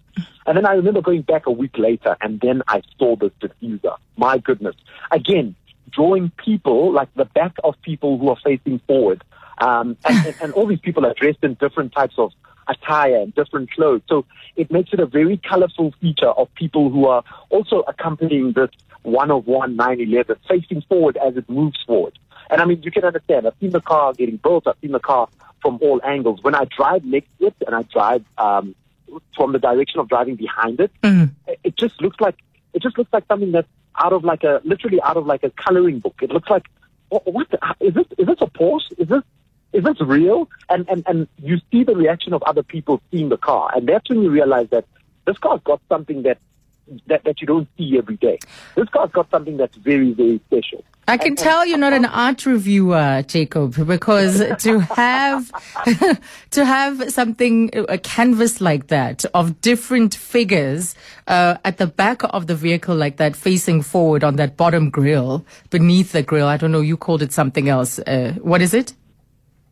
And 0.46 0.56
then 0.56 0.66
I 0.66 0.74
remember 0.74 1.00
going 1.00 1.22
back 1.22 1.46
a 1.46 1.52
week 1.52 1.78
later 1.78 2.16
and 2.20 2.40
then 2.40 2.62
I 2.68 2.82
saw 2.98 3.16
this 3.16 3.30
diffuser. 3.40 3.96
My 4.16 4.38
goodness. 4.38 4.74
Again, 5.10 5.54
drawing 5.90 6.32
people, 6.44 6.92
like 6.92 7.14
the 7.14 7.24
back 7.24 7.54
of 7.64 7.80
people 7.82 8.18
who 8.18 8.28
are 8.28 8.38
facing 8.44 8.80
forward 8.86 9.22
um, 9.58 9.96
and, 10.04 10.26
and, 10.26 10.34
and 10.42 10.52
all 10.54 10.66
these 10.66 10.80
people 10.80 11.06
are 11.06 11.14
dressed 11.14 11.38
in 11.42 11.54
different 11.54 11.92
types 11.92 12.14
of 12.18 12.32
attire 12.68 13.16
and 13.16 13.34
different 13.34 13.70
clothes. 13.72 14.02
So 14.08 14.24
it 14.56 14.70
makes 14.70 14.92
it 14.92 15.00
a 15.00 15.06
very 15.06 15.36
colorful 15.36 15.92
feature 16.00 16.28
of 16.30 16.52
people 16.54 16.90
who 16.90 17.06
are 17.06 17.24
also 17.50 17.80
accompanying 17.88 18.52
this 18.52 18.70
one 19.02 19.30
of 19.30 19.46
one 19.46 19.74
911 19.76 20.36
facing 20.48 20.82
forward 20.82 21.16
as 21.16 21.36
it 21.36 21.48
moves 21.50 21.82
forward. 21.84 22.18
And 22.50 22.60
I 22.60 22.64
mean, 22.64 22.82
you 22.82 22.90
can 22.90 23.04
understand. 23.04 23.46
I've 23.46 23.54
seen 23.60 23.70
the 23.70 23.80
car 23.80 24.12
getting 24.12 24.36
built. 24.36 24.66
I've 24.66 24.76
seen 24.80 24.92
the 24.92 25.00
car 25.00 25.28
from 25.60 25.78
all 25.82 26.00
angles. 26.04 26.42
When 26.42 26.54
I 26.54 26.64
drive 26.76 27.04
next 27.04 27.28
to 27.40 27.46
it 27.46 27.54
and 27.66 27.74
I 27.74 27.82
drive 27.82 28.24
um, 28.38 28.74
from 29.34 29.52
the 29.52 29.58
direction 29.58 30.00
of 30.00 30.08
driving 30.08 30.36
behind 30.36 30.80
it, 30.80 30.90
it- 31.46 31.58
it 31.64 31.76
just 31.76 32.00
looks 32.00 32.20
like 32.20 32.36
it 32.74 32.82
just 32.82 32.96
looks 32.98 33.12
like 33.12 33.24
something 33.28 33.52
that's 33.52 33.68
out 33.96 34.12
of 34.12 34.24
like 34.24 34.42
a 34.44 34.60
literally 34.64 35.00
out 35.02 35.16
of 35.16 35.26
like 35.26 35.42
a 35.44 35.50
coloring 35.50 35.98
book. 36.00 36.14
It 36.22 36.30
looks 36.30 36.48
like 36.48 36.64
what, 37.08 37.30
what 37.32 37.48
the, 37.50 37.58
is 37.80 37.94
this? 37.94 38.06
Is 38.18 38.26
this 38.26 38.38
a 38.40 38.46
Porsche? 38.46 38.92
Is 38.98 39.08
this 39.08 39.22
is 39.72 39.84
this 39.84 40.00
real? 40.00 40.48
And 40.68 40.88
and 40.88 41.02
and 41.06 41.28
you 41.38 41.58
see 41.70 41.84
the 41.84 41.94
reaction 41.96 42.32
of 42.32 42.42
other 42.42 42.62
people 42.62 43.00
seeing 43.10 43.28
the 43.28 43.36
car, 43.36 43.70
and 43.74 43.88
that's 43.88 44.08
when 44.08 44.22
you 44.22 44.30
realize 44.30 44.68
that 44.70 44.84
this 45.26 45.38
car's 45.38 45.60
got 45.64 45.80
something 45.88 46.22
that 46.22 46.38
that, 47.06 47.24
that 47.24 47.40
you 47.40 47.46
don't 47.46 47.68
see 47.78 47.96
every 47.96 48.16
day. 48.16 48.38
This 48.74 48.88
car's 48.88 49.10
got 49.12 49.30
something 49.30 49.56
that's 49.56 49.76
very 49.76 50.12
very 50.12 50.40
special. 50.46 50.84
I 51.08 51.16
can 51.16 51.34
tell 51.34 51.66
you're 51.66 51.78
not 51.78 51.92
an 51.92 52.04
art 52.04 52.46
reviewer, 52.46 53.24
Jacob, 53.26 53.86
because 53.86 54.38
to 54.58 54.80
have 54.80 55.50
to 56.50 56.64
have 56.64 57.12
something 57.12 57.70
a 57.88 57.98
canvas 57.98 58.60
like 58.60 58.86
that 58.86 59.24
of 59.34 59.60
different 59.60 60.14
figures 60.14 60.94
uh, 61.26 61.56
at 61.64 61.78
the 61.78 61.86
back 61.86 62.22
of 62.24 62.46
the 62.46 62.54
vehicle 62.54 62.94
like 62.94 63.16
that, 63.16 63.34
facing 63.34 63.82
forward 63.82 64.22
on 64.22 64.36
that 64.36 64.56
bottom 64.56 64.90
grill, 64.90 65.44
beneath 65.70 66.12
the 66.12 66.22
grill. 66.22 66.46
I 66.46 66.56
don't 66.56 66.72
know. 66.72 66.80
You 66.80 66.96
called 66.96 67.22
it 67.22 67.32
something 67.32 67.68
else. 67.68 67.98
Uh, 67.98 68.34
what 68.40 68.62
is 68.62 68.74
it? 68.74 68.94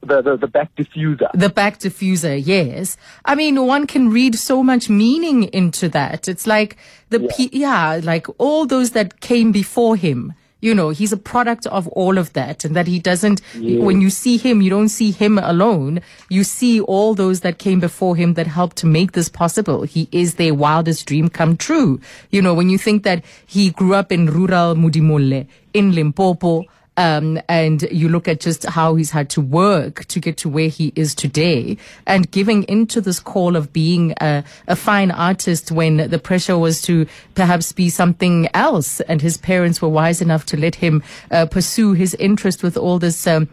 The 0.03 0.23
the, 0.23 0.37
the 0.37 0.47
back 0.47 0.75
diffuser. 0.77 1.29
The 1.35 1.51
back 1.51 1.79
diffuser, 1.79 2.41
yes. 2.45 2.97
I 3.25 3.35
mean, 3.35 3.67
one 3.67 3.87
can 3.87 4.09
read 4.11 4.35
so 4.35 4.63
much 4.63 4.89
meaning 4.89 5.45
into 5.45 5.89
that. 5.91 6.27
It's 6.27 6.47
like 6.47 6.77
the, 7.11 7.21
yeah, 7.39 7.49
yeah 7.95 8.01
like 8.03 8.27
all 8.39 8.67
those 8.67 8.93
that 8.93 9.21
came 9.21 9.53
before 9.53 9.97
him. 9.97 10.33
You 10.63 10.75
know, 10.75 10.91
he's 10.91 11.11
a 11.13 11.17
product 11.17 11.67
of 11.69 11.89
all 11.89 12.19
of 12.19 12.35
that 12.35 12.67
and 12.67 12.77
that 12.77 12.87
he 12.87 12.99
doesn't, 12.99 13.41
Yeah. 13.59 13.81
when 13.83 14.03
you 14.03 14.11
see 14.11 14.37
him, 14.37 14.61
you 14.61 14.69
don't 14.69 14.91
see 14.91 15.11
him 15.11 15.39
alone. 15.39 16.01
You 16.29 16.45
see 16.45 16.81
all 16.83 17.15
those 17.15 17.41
that 17.41 17.59
came 17.59 17.81
before 17.81 18.15
him 18.15 18.35
that 18.35 18.47
helped 18.47 18.77
to 18.79 18.87
make 18.87 19.13
this 19.13 19.31
possible. 19.31 19.85
He 19.85 20.07
is 20.13 20.35
their 20.35 20.53
wildest 20.55 21.07
dream 21.07 21.31
come 21.31 21.57
true. 21.57 21.99
You 22.31 22.43
know, 22.43 22.53
when 22.53 22.69
you 22.69 22.77
think 22.77 23.05
that 23.05 23.25
he 23.47 23.71
grew 23.71 23.95
up 23.95 24.13
in 24.13 24.27
rural 24.27 24.75
Modimolle, 24.75 25.47
in 25.73 25.93
Limpopo, 25.95 26.65
um, 26.97 27.41
and 27.49 27.83
you 27.91 28.09
look 28.09 28.29
at 28.29 28.41
just 28.41 28.65
how 28.65 28.95
he's 28.95 29.11
had 29.11 29.31
to 29.31 29.41
work 29.41 30.05
to 30.07 30.21
get 30.21 30.37
to 30.39 30.49
where 30.49 30.69
he 30.69 30.93
is 30.97 31.15
today 31.15 31.77
and 32.07 32.31
giving 32.31 32.65
into 32.65 33.01
this 33.01 33.21
call 33.21 33.57
of 33.57 33.73
being 33.73 34.13
a, 34.21 34.45
a 34.67 34.77
fine 34.77 35.11
artist 35.11 35.71
when 35.71 36.11
the 36.11 36.19
pressure 36.19 36.59
was 36.59 36.83
to 36.83 37.07
perhaps 37.35 37.73
be 37.73 37.89
something 37.89 38.49
else. 38.55 39.01
And 39.03 39.23
his 39.23 39.37
parents 39.37 39.81
were 39.81 39.89
wise 39.89 40.21
enough 40.21 40.45
to 40.47 40.57
let 40.57 40.75
him 40.75 41.03
uh, 41.31 41.47
pursue 41.47 41.93
his 41.93 42.15
interest 42.15 42.63
with 42.63 42.77
all 42.77 42.99
this. 42.99 43.27
Um, 43.27 43.49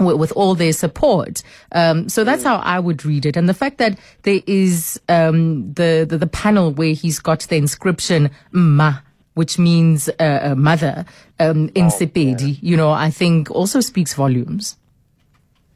with, 0.00 0.30
all 0.36 0.54
their 0.54 0.72
support. 0.72 1.42
Um, 1.72 2.08
so 2.08 2.22
that's 2.22 2.44
how 2.44 2.58
I 2.58 2.78
would 2.78 3.04
read 3.04 3.26
it. 3.26 3.36
And 3.36 3.48
the 3.48 3.54
fact 3.54 3.78
that 3.78 3.98
there 4.22 4.40
is 4.46 5.00
um, 5.08 5.72
the, 5.72 6.06
the 6.08 6.18
the 6.18 6.28
panel 6.28 6.70
where 6.70 6.92
he's 6.92 7.18
got 7.18 7.40
the 7.40 7.56
inscription 7.56 8.30
"Ma," 8.52 8.98
which 9.38 9.56
means 9.56 10.08
uh, 10.18 10.54
mother 10.56 11.04
um, 11.38 11.70
in 11.76 11.86
Sepedi, 11.98 12.58
you 12.60 12.76
know, 12.76 12.90
I 12.90 13.10
think 13.10 13.48
also 13.52 13.78
speaks 13.80 14.12
volumes. 14.14 14.76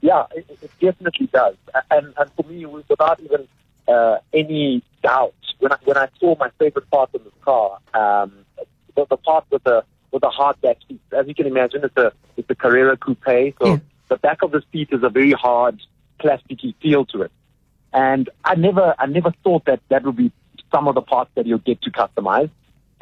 Yeah, 0.00 0.24
it, 0.34 0.44
it 0.60 0.70
definitely 0.80 1.28
does. 1.28 1.54
And 1.92 2.12
and 2.18 2.28
for 2.34 2.44
me, 2.50 2.66
without 2.66 3.20
even 3.20 3.46
uh, 3.86 4.16
any 4.34 4.82
doubt 5.00 5.34
when 5.60 5.70
I 5.70 5.78
when 5.84 5.96
I 5.96 6.08
saw 6.18 6.34
my 6.44 6.50
favorite 6.58 6.90
part 6.90 7.10
in 7.14 7.22
this 7.22 7.38
car, 7.42 7.78
um, 7.94 8.32
the, 8.96 9.06
the 9.08 9.16
part 9.16 9.44
with 9.52 9.62
the 9.62 9.84
with 10.10 10.22
the 10.22 10.30
hard 10.30 10.60
back 10.60 10.78
seat. 10.88 11.00
As 11.16 11.28
you 11.28 11.34
can 11.36 11.46
imagine, 11.46 11.84
it's 11.84 11.96
a 11.96 12.12
it's 12.36 12.50
a 12.50 12.56
Carrera 12.56 12.96
coupe, 12.96 13.54
so 13.60 13.66
Yeah. 13.66 13.78
the 14.08 14.16
back 14.16 14.42
of 14.42 14.50
the 14.50 14.62
seat 14.72 14.88
is 14.90 15.04
a 15.04 15.08
very 15.08 15.34
hard 15.46 15.80
plasticky 16.18 16.74
feel 16.82 17.04
to 17.12 17.22
it. 17.22 17.32
And 17.92 18.28
I 18.44 18.56
never 18.56 18.86
I 18.98 19.06
never 19.06 19.32
thought 19.44 19.66
that 19.66 19.80
that 19.90 20.02
would 20.04 20.16
be 20.16 20.32
some 20.74 20.88
of 20.88 20.96
the 20.96 21.02
parts 21.02 21.30
that 21.36 21.46
you'll 21.46 21.66
get 21.70 21.80
to 21.82 21.90
customize. 21.92 22.50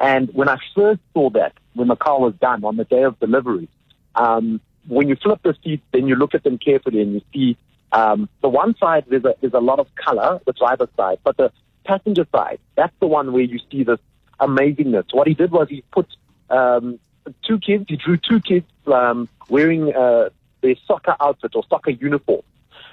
And 0.01 0.33
when 0.33 0.49
I 0.49 0.57
first 0.75 0.99
saw 1.13 1.29
that, 1.31 1.53
when 1.73 1.87
the 1.87 1.95
car 1.95 2.19
was 2.19 2.33
done 2.41 2.65
on 2.65 2.75
the 2.75 2.85
day 2.85 3.03
of 3.03 3.19
delivery, 3.19 3.69
um, 4.15 4.59
when 4.87 5.07
you 5.07 5.15
flip 5.15 5.39
the 5.43 5.55
seats, 5.63 5.83
then 5.93 6.07
you 6.07 6.15
look 6.15 6.33
at 6.33 6.43
them 6.43 6.57
carefully 6.57 7.01
and 7.01 7.13
you 7.13 7.21
see 7.31 7.57
um, 7.91 8.27
the 8.41 8.49
one 8.49 8.75
side 8.77 9.05
there's 9.09 9.25
a 9.25 9.35
there's 9.41 9.53
a 9.53 9.59
lot 9.59 9.79
of 9.79 9.93
color, 9.95 10.39
the 10.45 10.53
driver's 10.53 10.89
side, 10.97 11.19
but 11.23 11.37
the 11.37 11.51
passenger 11.83 12.25
side, 12.31 12.59
that's 12.75 12.93
the 12.99 13.07
one 13.07 13.31
where 13.31 13.43
you 13.43 13.59
see 13.71 13.83
this 13.83 13.99
amazingness. 14.39 15.05
What 15.13 15.27
he 15.27 15.33
did 15.33 15.51
was 15.51 15.69
he 15.69 15.83
put 15.91 16.07
um, 16.49 16.99
two 17.45 17.59
kids, 17.59 17.85
he 17.87 17.97
drew 17.97 18.17
two 18.17 18.39
kids 18.39 18.65
um, 18.87 19.29
wearing 19.49 19.93
uh, 19.93 20.29
their 20.61 20.75
soccer 20.87 21.15
outfit 21.19 21.51
or 21.55 21.63
soccer 21.69 21.91
uniform, 21.91 22.43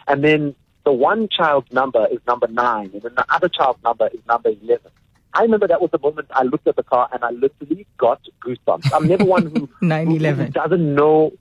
and 0.09 0.23
then 0.23 0.55
the 0.85 0.93
one 0.93 1.29
child's 1.29 1.73
number 1.73 2.07
is 2.11 2.19
number 2.27 2.49
nine, 2.49 2.91
and 2.93 3.03
then 3.03 3.15
the 3.15 3.25
other 3.33 3.49
child's 3.49 3.83
number 3.83 4.09
is 4.09 4.21
number 4.27 4.51
eleven. 4.51 4.91
I 5.35 5.43
remember 5.43 5.67
that 5.69 5.81
was 5.81 5.91
the 5.91 5.99
moment 5.99 6.29
I 6.33 6.43
looked 6.43 6.67
at 6.67 6.77
the 6.77 6.83
car 6.83 7.09
and 7.13 7.23
I 7.23 7.31
literally 7.31 7.87
got 7.97 8.21
goosebumps. 8.45 8.91
I'm 8.95 9.07
never 9.07 9.25
one 9.25 9.47
who, 9.47 9.67
who, 9.81 9.87
9/11. 9.87 10.37
who 10.37 10.49
doesn't 10.49 10.95
know 10.95 11.33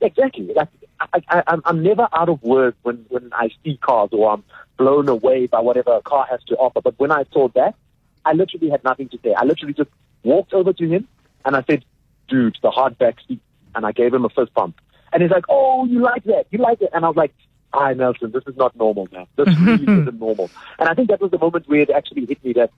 exactly. 0.00 0.52
Like, 0.54 0.68
I, 1.00 1.22
I, 1.28 1.42
I'm, 1.46 1.62
I'm 1.64 1.82
never 1.82 2.08
out 2.12 2.28
of 2.28 2.42
words 2.42 2.76
when, 2.82 3.04
when 3.08 3.30
I 3.32 3.50
see 3.62 3.76
cars 3.78 4.10
or 4.12 4.32
I'm 4.32 4.44
blown 4.76 5.08
away 5.08 5.46
by 5.46 5.60
whatever 5.60 5.94
a 5.96 6.02
car 6.02 6.26
has 6.30 6.42
to 6.44 6.56
offer. 6.56 6.80
But 6.80 6.98
when 6.98 7.10
I 7.10 7.24
saw 7.32 7.48
that, 7.48 7.74
I 8.24 8.32
literally 8.32 8.70
had 8.70 8.82
nothing 8.84 9.08
to 9.10 9.18
say. 9.22 9.34
I 9.34 9.44
literally 9.44 9.74
just 9.74 9.90
walked 10.22 10.52
over 10.52 10.72
to 10.72 10.88
him 10.88 11.06
and 11.44 11.56
I 11.56 11.62
said, 11.68 11.84
"Dude, 12.28 12.56
the 12.62 12.70
hardback 12.70 13.16
seat," 13.26 13.40
and 13.74 13.84
I 13.84 13.92
gave 13.92 14.14
him 14.14 14.24
a 14.24 14.30
fist 14.30 14.54
bump. 14.54 14.80
And 15.12 15.22
he's 15.22 15.30
like, 15.30 15.44
"Oh, 15.48 15.84
you 15.84 16.00
like 16.00 16.24
that? 16.24 16.46
You 16.50 16.58
like 16.58 16.80
it?" 16.80 16.90
And 16.92 17.04
I 17.04 17.08
was 17.08 17.16
like, 17.16 17.34
"Hi, 17.74 17.92
Nelson, 17.92 18.32
this 18.32 18.44
is 18.46 18.56
not 18.56 18.74
normal, 18.76 19.08
man. 19.12 19.26
This 19.36 19.54
really 19.60 19.82
isn't 19.82 20.18
normal." 20.18 20.50
And 20.78 20.88
I 20.88 20.94
think 20.94 21.10
that 21.10 21.20
was 21.20 21.30
the 21.30 21.38
moment 21.38 21.68
where 21.68 21.80
it 21.80 21.90
actually 21.90 22.24
hit 22.24 22.42
me 22.44 22.54
that 22.54 22.70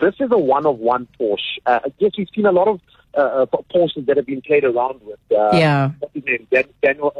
this 0.00 0.14
is 0.20 0.30
a 0.30 0.38
one 0.38 0.66
of 0.66 0.78
one 0.78 1.06
Porsche. 1.18 1.58
Uh, 1.66 1.80
yes, 1.98 2.12
we've 2.18 2.28
seen 2.34 2.46
a 2.46 2.52
lot 2.52 2.68
of 2.68 2.80
uh, 3.16 3.20
uh, 3.20 3.46
Porsches 3.74 4.06
that 4.06 4.16
have 4.16 4.26
been 4.26 4.42
played 4.42 4.64
around 4.64 5.00
with. 5.02 5.18
Uh, 5.30 5.50
Yeah. 5.52 5.90
What's 5.98 6.14
his 6.14 6.24
name? 6.24 6.46
Dan- 6.50 6.64
Daniel 6.82 7.12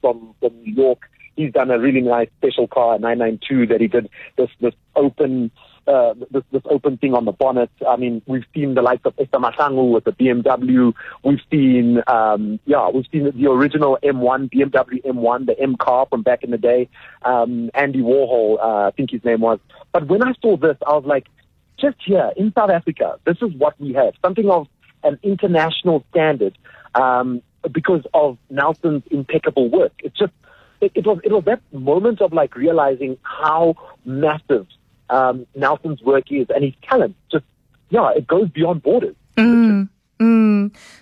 from 0.00 0.34
from 0.40 0.52
New 0.62 0.74
York. 0.74 1.00
He's 1.36 1.52
done 1.52 1.70
a 1.70 1.78
really 1.78 2.00
nice 2.00 2.28
special 2.38 2.68
car, 2.68 2.94
a 2.94 2.98
992, 2.98 3.66
that 3.66 3.80
he 3.80 3.88
did 3.88 4.08
this 4.36 4.50
this 4.60 4.74
open. 4.96 5.50
Uh, 5.86 6.14
this, 6.30 6.42
this 6.50 6.62
open 6.70 6.96
thing 6.96 7.12
on 7.12 7.26
the 7.26 7.32
bonnet. 7.32 7.68
I 7.86 7.96
mean, 7.96 8.22
we've 8.24 8.46
seen 8.54 8.72
the 8.72 8.80
likes 8.80 9.04
of 9.04 9.12
Esther 9.18 9.36
Mahlangu 9.38 9.92
with 9.92 10.04
the 10.04 10.12
BMW. 10.12 10.94
We've 11.22 11.42
seen, 11.50 12.02
um, 12.06 12.58
yeah, 12.64 12.88
we've 12.88 13.04
seen 13.12 13.24
the 13.38 13.50
original 13.50 13.98
M1, 14.02 14.50
BMW 14.50 15.04
M1, 15.04 15.44
the 15.44 15.60
M 15.60 15.76
car 15.76 16.06
from 16.08 16.22
back 16.22 16.42
in 16.42 16.52
the 16.52 16.56
day. 16.56 16.88
Um, 17.26 17.70
Andy 17.74 18.00
Warhol, 18.00 18.58
uh, 18.60 18.86
I 18.88 18.92
think 18.92 19.10
his 19.10 19.22
name 19.26 19.42
was. 19.42 19.58
But 19.92 20.06
when 20.06 20.22
I 20.22 20.32
saw 20.40 20.56
this, 20.56 20.78
I 20.86 20.94
was 20.94 21.04
like, 21.04 21.26
just 21.78 21.96
here 22.04 22.32
in 22.36 22.52
South 22.52 22.70
Africa, 22.70 23.18
this 23.24 23.36
is 23.42 23.54
what 23.56 23.78
we 23.80 23.92
have. 23.94 24.14
Something 24.22 24.50
of 24.50 24.66
an 25.02 25.18
international 25.22 26.04
standard 26.10 26.56
um, 26.94 27.42
because 27.72 28.02
of 28.14 28.38
Nelson's 28.50 29.02
impeccable 29.10 29.68
work. 29.68 29.92
It's 30.00 30.18
just, 30.18 30.32
it, 30.80 30.92
it 30.94 31.06
was, 31.06 31.20
it 31.24 31.32
was 31.32 31.44
that 31.44 31.60
moment 31.72 32.20
of 32.20 32.32
like 32.32 32.56
realizing 32.56 33.18
how 33.22 33.74
massive 34.04 34.66
um, 35.10 35.46
Nelson's 35.54 36.02
work 36.02 36.30
is 36.30 36.46
and 36.54 36.64
his 36.64 36.74
talent. 36.88 37.16
Just, 37.30 37.44
yeah, 37.90 38.10
it 38.16 38.26
goes 38.26 38.48
beyond 38.48 38.82
borders. 38.82 39.16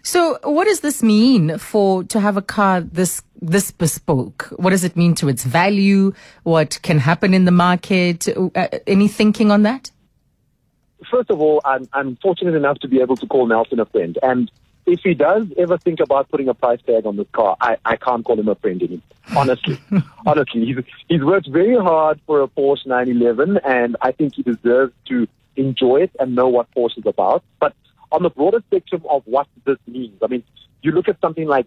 So, 0.03 0.39
what 0.43 0.65
does 0.65 0.81
this 0.81 1.03
mean 1.03 1.59
for 1.59 2.05
to 2.05 2.21
have 2.21 2.37
a 2.37 2.43
car 2.43 2.81
this 2.81 3.23
this 3.41 3.71
bespoke? 3.71 4.53
What 4.57 4.71
does 4.71 4.85
it 4.85 4.97
mean 4.97 5.15
to 5.17 5.29
its 5.29 5.45
value? 5.45 6.13
What 6.43 6.81
can 6.83 6.99
happen 6.99 7.35
in 7.35 7.45
the 7.45 7.53
market? 7.53 8.29
Uh, 8.29 8.69
any 8.87 9.09
thinking 9.09 9.51
on 9.51 9.63
that? 9.63 9.91
First 11.11 11.31
of 11.31 11.41
all, 11.41 11.61
I'm, 11.65 11.89
I'm 11.93 12.17
fortunate 12.17 12.55
enough 12.55 12.79
to 12.81 12.89
be 12.89 13.01
able 13.01 13.17
to 13.17 13.27
call 13.27 13.47
Nelson 13.47 13.81
a 13.81 13.87
friend. 13.87 14.19
And 14.23 14.51
if 14.87 15.01
he 15.01 15.15
does 15.15 15.47
ever 15.57 15.79
think 15.79 16.01
about 16.01 16.29
putting 16.31 16.49
a 16.49 16.55
price 16.55 16.81
tag 16.87 17.07
on 17.07 17.17
this 17.17 17.29
car, 17.33 17.57
I, 17.61 17.77
I 17.85 17.97
can't 17.97 18.25
call 18.25 18.39
him 18.39 18.49
a 18.49 18.55
friend 18.57 18.83
anymore. 18.83 19.03
Honestly, 19.37 19.79
honestly, 20.27 20.65
he's, 20.65 20.85
he's 21.09 21.23
worked 21.23 21.49
very 21.49 21.77
hard 21.77 22.21
for 22.27 22.43
a 22.43 22.49
Porsche 22.49 22.87
911, 22.87 23.59
and 23.65 23.97
I 24.01 24.13
think 24.13 24.35
he 24.35 24.43
deserves 24.43 24.93
to 25.09 25.29
enjoy 25.57 26.03
it 26.03 26.11
and 26.19 26.35
know 26.35 26.49
what 26.49 26.71
Porsche 26.75 26.99
is 26.99 27.07
about. 27.07 27.45
But 27.61 27.75
on 28.11 28.23
the 28.23 28.31
broader 28.31 28.63
spectrum 28.69 29.03
of 29.09 29.23
what 29.27 29.47
this 29.65 29.79
means, 29.87 30.19
I 30.23 30.27
mean, 30.27 30.43
you 30.83 30.93
look 30.93 31.09
at 31.09 31.21
something 31.21 31.47
like 31.47 31.67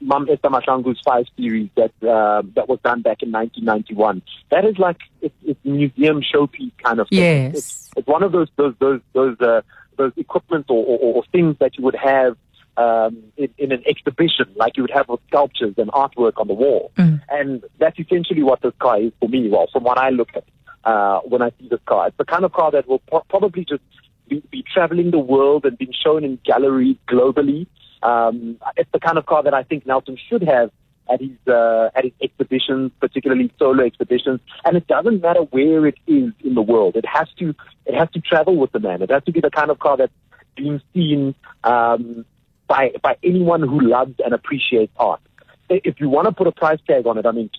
Mam 0.00 0.28
Esther 0.30 0.48
Mahlangu's 0.48 1.00
five 1.04 1.26
series 1.36 1.68
that 1.76 1.92
uh, 2.02 2.42
that 2.54 2.68
was 2.68 2.78
done 2.82 3.02
back 3.02 3.22
in 3.22 3.30
1991. 3.32 4.22
That 4.50 4.64
is 4.64 4.78
like 4.78 4.98
it's, 5.20 5.34
it's 5.44 5.60
museum 5.64 6.22
showpiece 6.22 6.72
kind 6.82 7.00
of 7.00 7.08
thing. 7.08 7.18
Yes. 7.18 7.54
It's, 7.54 7.90
it's 7.96 8.06
one 8.06 8.22
of 8.22 8.32
those 8.32 8.48
those 8.56 8.74
those 8.78 9.00
those 9.12 9.40
uh, 9.40 9.62
those 9.96 10.12
equipment 10.16 10.66
or, 10.68 10.84
or, 10.84 10.98
or 11.16 11.24
things 11.32 11.56
that 11.60 11.76
you 11.78 11.84
would 11.84 11.96
have 11.96 12.36
um, 12.76 13.22
in, 13.36 13.48
in 13.58 13.72
an 13.72 13.82
exhibition, 13.86 14.46
like 14.56 14.76
you 14.76 14.82
would 14.82 14.90
have 14.90 15.08
with 15.08 15.20
sculptures 15.28 15.74
and 15.76 15.90
artwork 15.92 16.32
on 16.36 16.48
the 16.48 16.54
wall. 16.54 16.92
And 17.28 17.64
that's 17.78 17.98
essentially 17.98 18.42
what 18.42 18.62
this 18.62 18.72
car 18.78 19.00
is 19.00 19.12
for 19.20 19.28
me. 19.28 19.48
Well, 19.48 19.68
from 19.72 19.84
what 19.84 19.98
I 19.98 20.10
look 20.10 20.30
at 20.34 20.44
uh, 20.84 21.20
when 21.20 21.42
I 21.42 21.50
see 21.58 21.68
this 21.68 21.80
car, 21.86 22.08
it's 22.08 22.16
the 22.16 22.24
kind 22.24 22.44
of 22.44 22.52
car 22.52 22.70
that 22.72 22.88
will 22.88 22.98
pro- 23.00 23.24
probably 23.28 23.64
just 23.64 23.82
be, 24.28 24.42
be 24.50 24.64
traveling 24.72 25.10
the 25.10 25.18
world 25.18 25.64
and 25.64 25.78
being 25.78 25.92
shown 25.92 26.24
in 26.24 26.38
galleries 26.44 26.96
globally. 27.08 27.66
Um, 28.04 28.58
it's 28.76 28.90
the 28.92 29.00
kind 29.00 29.18
of 29.18 29.26
car 29.26 29.42
that 29.42 29.54
I 29.54 29.62
think 29.62 29.86
Nelson 29.86 30.16
should 30.28 30.42
have 30.42 30.70
at 31.10 31.20
his 31.20 31.36
uh, 31.48 31.90
at 31.94 32.04
his 32.04 32.12
expeditions, 32.22 32.92
particularly 33.00 33.50
solo 33.58 33.84
expeditions. 33.84 34.40
And 34.64 34.76
it 34.76 34.86
doesn't 34.86 35.22
matter 35.22 35.40
where 35.40 35.86
it 35.86 35.96
is 36.06 36.32
in 36.44 36.54
the 36.54 36.62
world; 36.62 36.96
it 36.96 37.06
has 37.06 37.28
to 37.38 37.54
it 37.86 37.94
has 37.94 38.10
to 38.12 38.20
travel 38.20 38.56
with 38.56 38.72
the 38.72 38.80
man. 38.80 39.02
It 39.02 39.10
has 39.10 39.24
to 39.24 39.32
be 39.32 39.40
the 39.40 39.50
kind 39.50 39.70
of 39.70 39.78
car 39.78 39.96
that's 39.96 40.12
being 40.56 40.80
seen 40.92 41.34
um, 41.64 42.24
by 42.68 42.92
by 43.02 43.16
anyone 43.22 43.62
who 43.62 43.80
loves 43.80 44.14
and 44.24 44.34
appreciates 44.34 44.92
art. 44.96 45.20
If 45.68 45.98
you 45.98 46.08
want 46.10 46.26
to 46.26 46.32
put 46.32 46.46
a 46.46 46.52
price 46.52 46.80
tag 46.86 47.06
on 47.06 47.16
it, 47.18 47.26
I 47.26 47.32
mean, 47.32 47.50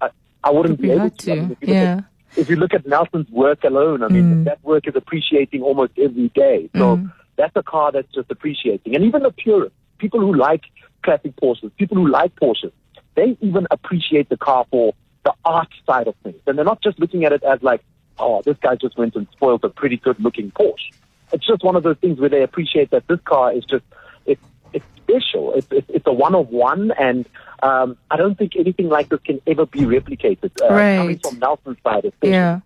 I, 0.00 0.10
I 0.42 0.50
wouldn't 0.50 0.80
be 0.80 0.90
able 0.90 1.00
had 1.04 1.18
to. 1.20 1.32
I 1.32 1.34
mean, 1.36 1.50
if 1.52 1.58
you 1.62 1.66
look 1.66 1.74
yeah. 1.74 1.96
at- 1.98 2.04
if 2.36 2.50
you 2.50 2.56
look 2.56 2.74
at 2.74 2.84
Nelson's 2.84 3.30
work 3.30 3.62
alone, 3.62 4.02
I 4.02 4.08
mean, 4.08 4.42
that 4.44 4.62
work 4.64 4.88
is 4.88 4.96
appreciating 4.96 5.62
almost 5.62 5.92
every 5.96 6.30
day. 6.30 6.68
So 6.74 7.00
that's 7.36 7.54
a 7.54 7.62
car 7.62 7.92
that's 7.92 8.12
just 8.12 8.28
appreciating. 8.28 8.94
And 8.96 9.04
even 9.04 9.22
the 9.22 9.30
purists, 9.30 9.78
people 9.98 10.20
who 10.20 10.34
like 10.34 10.62
classic 11.02 11.34
Porsches, 11.36 11.70
people 11.76 11.96
who 11.96 12.08
like 12.08 12.34
Porsches, 12.36 12.72
they 13.14 13.36
even 13.40 13.66
appreciate 13.70 14.28
the 14.28 14.36
car 14.36 14.66
for 14.70 14.94
the 15.24 15.32
art 15.44 15.68
side 15.86 16.08
of 16.08 16.14
things. 16.22 16.40
And 16.46 16.56
they're 16.58 16.64
not 16.64 16.82
just 16.82 16.98
looking 16.98 17.24
at 17.24 17.32
it 17.32 17.42
as 17.44 17.62
like, 17.62 17.82
oh, 18.18 18.42
this 18.42 18.56
guy 18.60 18.74
just 18.76 18.96
went 18.98 19.14
and 19.16 19.26
spoiled 19.32 19.64
a 19.64 19.68
pretty 19.68 19.96
good 19.96 20.18
looking 20.20 20.50
Porsche. 20.50 20.92
It's 21.32 21.46
just 21.46 21.64
one 21.64 21.76
of 21.76 21.82
those 21.82 21.96
things 21.98 22.20
where 22.20 22.28
they 22.28 22.42
appreciate 22.42 22.90
that 22.90 23.06
this 23.08 23.20
car 23.24 23.52
is 23.52 23.64
just, 23.64 23.84
it's, 24.26 24.42
it's 24.72 24.84
special. 24.96 25.54
It's, 25.54 25.66
it's, 25.70 25.88
it's 25.90 26.06
a 26.06 26.12
one 26.12 26.34
of 26.34 26.48
one. 26.50 26.92
And 26.92 27.26
um, 27.62 27.96
I 28.10 28.16
don't 28.16 28.36
think 28.36 28.56
anything 28.56 28.88
like 28.88 29.08
this 29.08 29.20
can 29.20 29.40
ever 29.46 29.66
be 29.66 29.80
replicated. 29.80 30.50
Uh, 30.62 30.68
Coming 30.68 31.06
Right. 31.08 31.22
from 31.22 31.38
Nelson's 31.38 31.78
side, 31.82 32.04
especially. 32.04 32.30
Yeah. 32.30 32.60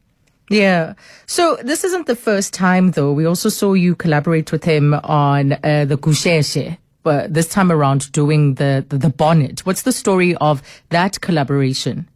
Yeah. 0.51 0.95
So 1.27 1.57
this 1.63 1.85
isn't 1.85 2.07
the 2.07 2.17
first 2.17 2.55
time 2.55 2.93
though. 2.93 3.13
We 3.13 3.27
also 3.27 3.49
saw 3.51 3.75
you 3.75 3.95
collaborate 3.95 4.51
with 4.51 4.65
him 4.65 4.95
on 4.95 5.53
uh, 5.53 5.85
the 5.85 5.99
Kusheshe, 5.99 6.79
but 7.09 7.33
this 7.33 7.49
time 7.49 7.73
around 7.73 8.13
doing 8.13 8.57
the, 8.57 8.85
the, 8.87 8.99
the 8.99 9.09
bonnet. 9.09 9.65
What's 9.65 9.81
the 9.81 9.93
story 9.93 10.35
of 10.49 10.63
that 10.91 11.23
collaboration? 11.23 12.07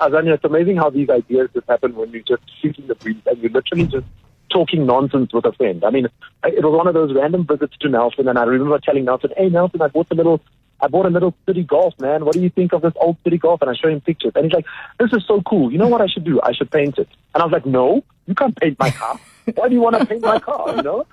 Azania, 0.00 0.32
it's 0.36 0.44
amazing 0.44 0.76
how 0.78 0.88
these 0.88 1.10
ideas 1.10 1.50
just 1.52 1.68
happen 1.68 1.94
when 1.96 2.08
you're 2.12 2.22
just 2.22 2.44
shooting 2.62 2.86
the 2.86 2.94
breeze 2.94 3.20
and 3.26 3.36
you're 3.42 3.50
literally 3.50 3.84
just 3.84 4.06
talking 4.50 4.86
nonsense 4.86 5.34
with 5.34 5.44
a 5.44 5.52
friend. 5.52 5.84
I 5.84 5.90
mean, 5.90 6.06
it 6.44 6.64
was 6.64 6.74
one 6.74 6.86
of 6.86 6.94
those 6.94 7.14
random 7.14 7.46
visits 7.46 7.76
to 7.82 7.90
Nelson, 7.90 8.26
and 8.26 8.38
I 8.38 8.44
remember 8.44 8.78
telling 8.78 9.04
Nelson, 9.04 9.32
"Hey, 9.36 9.50
Nelson, 9.50 9.82
I 9.82 9.88
bought 9.88 10.06
a 10.10 10.14
little, 10.14 10.40
I 10.80 10.88
bought 10.88 11.04
a 11.04 11.10
little 11.10 11.34
city 11.44 11.62
golf, 11.62 11.92
man. 12.00 12.24
What 12.24 12.32
do 12.32 12.40
you 12.40 12.48
think 12.48 12.72
of 12.72 12.80
this 12.80 12.94
old 12.96 13.18
city 13.22 13.36
golf?" 13.36 13.60
And 13.60 13.70
I 13.70 13.74
show 13.74 13.88
him 13.88 14.00
pictures, 14.00 14.32
and 14.34 14.46
he's 14.46 14.54
like, 14.54 14.64
"This 14.98 15.12
is 15.12 15.26
so 15.26 15.42
cool. 15.42 15.70
You 15.70 15.76
know 15.76 15.88
what 15.88 16.00
I 16.00 16.06
should 16.06 16.24
do? 16.24 16.40
I 16.42 16.52
should 16.52 16.70
paint 16.70 16.96
it." 16.96 17.08
And 17.34 17.42
I 17.42 17.44
was 17.44 17.52
like, 17.52 17.66
"No, 17.66 18.02
you 18.26 18.34
can't 18.34 18.56
paint 18.58 18.78
my 18.78 18.90
car. 18.90 19.20
Why 19.56 19.68
do 19.68 19.74
you 19.74 19.82
want 19.82 19.98
to 19.98 20.06
paint 20.06 20.22
my 20.22 20.38
car? 20.38 20.74
You 20.74 20.82
know?" 20.82 21.06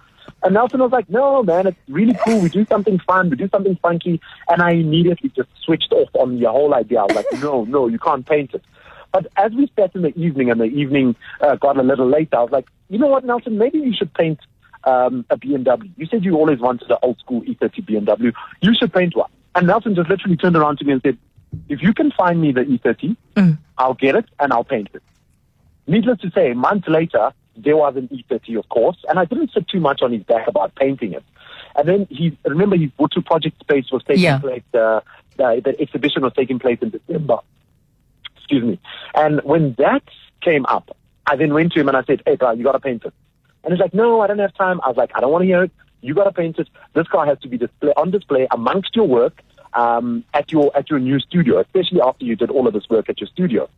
And 0.48 0.54
Nelson 0.54 0.80
was 0.80 0.94
like, 0.94 1.10
no, 1.10 1.44
man, 1.44 1.68
it's 1.68 1.78
really 1.90 2.16
cool. 2.24 2.40
We 2.40 2.48
do 2.48 2.66
something 2.68 3.00
fun. 3.00 3.30
We 3.30 3.36
do 3.36 3.50
something 3.50 3.78
funky. 3.82 4.22
And 4.48 4.62
I 4.62 4.72
immediately 4.72 5.30
just 5.36 5.50
switched 5.62 5.92
off 5.92 6.08
on 6.14 6.40
the 6.40 6.50
whole 6.50 6.74
idea. 6.74 7.02
I 7.02 7.04
was 7.04 7.16
like, 7.18 7.42
no, 7.42 7.66
no, 7.66 7.90
you 7.90 8.00
can't 8.00 8.26
paint 8.26 8.54
it. 8.54 8.64
But 9.12 9.28
as 9.36 9.52
we 9.52 9.70
sat 9.78 9.94
in 9.94 10.04
the 10.04 10.18
evening 10.18 10.50
and 10.50 10.62
the 10.62 10.68
evening 10.68 11.18
uh, 11.42 11.58
got 11.58 11.76
a 11.76 11.84
little 11.84 12.08
late, 12.08 12.30
I 12.32 12.44
was 12.44 12.52
like, 12.52 12.70
you 12.88 12.98
know 12.98 13.08
what, 13.08 13.26
Nelson, 13.26 13.58
maybe 13.58 13.80
you 13.80 13.94
should 13.94 14.14
paint 14.14 14.40
um, 14.86 15.26
a 15.30 15.36
BMW. 15.36 15.92
You 15.98 16.06
said 16.06 16.24
you 16.24 16.38
always 16.38 16.60
wanted 16.60 16.90
an 16.92 16.98
old 17.02 17.20
school 17.20 17.42
E30 17.42 17.86
BMW. 17.86 18.32
You 18.62 18.74
should 18.74 18.94
paint 18.94 19.18
one. 19.18 19.30
And 19.54 19.68
Nelson 19.68 19.96
just 19.96 20.08
literally 20.08 20.38
turned 20.38 20.56
around 20.56 20.78
to 20.78 20.86
me 20.86 20.94
and 20.94 21.02
said, 21.02 21.18
if 21.68 21.82
you 21.82 21.94
can 21.94 22.12
find 22.12 22.40
me 22.40 22.54
the 22.54 22.62
E30, 22.62 23.18
I'll 23.78 23.96
get 23.96 24.16
it 24.16 24.28
and 24.40 24.54
I'll 24.54 24.64
paint 24.64 24.92
it. 24.94 25.04
Needless 25.88 26.22
to 26.22 26.32
say, 26.32 26.54
months 26.54 26.88
later, 26.88 27.34
there 27.58 27.76
was 27.78 27.96
an 27.96 28.08
E30, 28.10 28.58
of 28.60 28.70
course, 28.70 28.98
and 29.10 29.20
I 29.20 29.26
didn't 29.26 29.52
sit 29.54 29.68
too 29.68 29.80
much 29.80 30.02
on 30.02 30.12
his 30.12 30.24
back 30.24 30.48
about 30.48 30.76
painting 30.76 31.14
it. 31.14 31.24
And 31.76 31.88
then 31.88 32.08
he, 32.10 32.38
remember, 32.46 32.78
his 32.78 32.90
Butu 32.92 33.26
project 33.26 33.60
space 33.60 33.92
was 33.92 34.04
taking 34.04 34.24
Yeah. 34.24 34.40
place, 34.40 34.64
uh, 34.74 35.02
the, 35.38 35.62
the 35.64 35.80
exhibition 35.80 36.24
was 36.24 36.34
taking 36.34 36.60
place 36.60 36.80
in 36.82 36.90
December. 36.90 37.38
Excuse 38.36 38.64
me. 38.64 38.80
And 39.14 39.42
when 39.44 39.76
that 39.78 40.04
came 40.42 40.66
up, 40.68 40.96
I 41.26 41.36
then 41.36 41.54
went 41.54 41.74
to 41.74 41.80
him 41.80 41.88
and 41.88 41.98
I 41.98 42.04
said, 42.04 42.22
hey, 42.26 42.36
bro, 42.36 42.52
you 42.52 42.64
got 42.64 42.72
to 42.74 42.80
paint 42.80 43.04
it. 43.06 43.14
And 43.64 43.74
he's 43.74 43.82
like, 43.82 43.94
no, 43.94 44.22
I 44.22 44.28
don't 44.28 44.40
have 44.40 44.54
time. 44.56 44.80
I 44.84 44.88
was 44.88 44.98
like, 44.98 45.12
I 45.16 45.20
don't 45.20 45.32
want 45.32 45.42
to 45.44 45.46
hear 45.48 45.64
it. 45.64 45.72
You 46.02 46.14
got 46.14 46.24
to 46.24 46.32
paint 46.32 46.58
it. 46.58 46.70
This 46.94 47.08
car 47.08 47.26
has 47.26 47.40
to 47.40 47.48
be 47.50 47.58
display, 47.58 47.92
on 47.98 48.12
display 48.12 48.48
amongst 48.52 48.96
your 48.96 49.08
work 49.08 49.42
um, 49.74 50.24
at 50.34 50.52
your 50.52 50.72
at 50.76 50.90
your 50.90 51.00
new 51.00 51.20
studio, 51.20 51.60
especially 51.60 52.02
after 52.02 52.24
you 52.24 52.36
did 52.36 52.50
all 52.50 52.68
of 52.68 52.74
this 52.74 52.88
work 52.90 53.10
at 53.10 53.20
your 53.20 53.28
studio. 53.28 53.70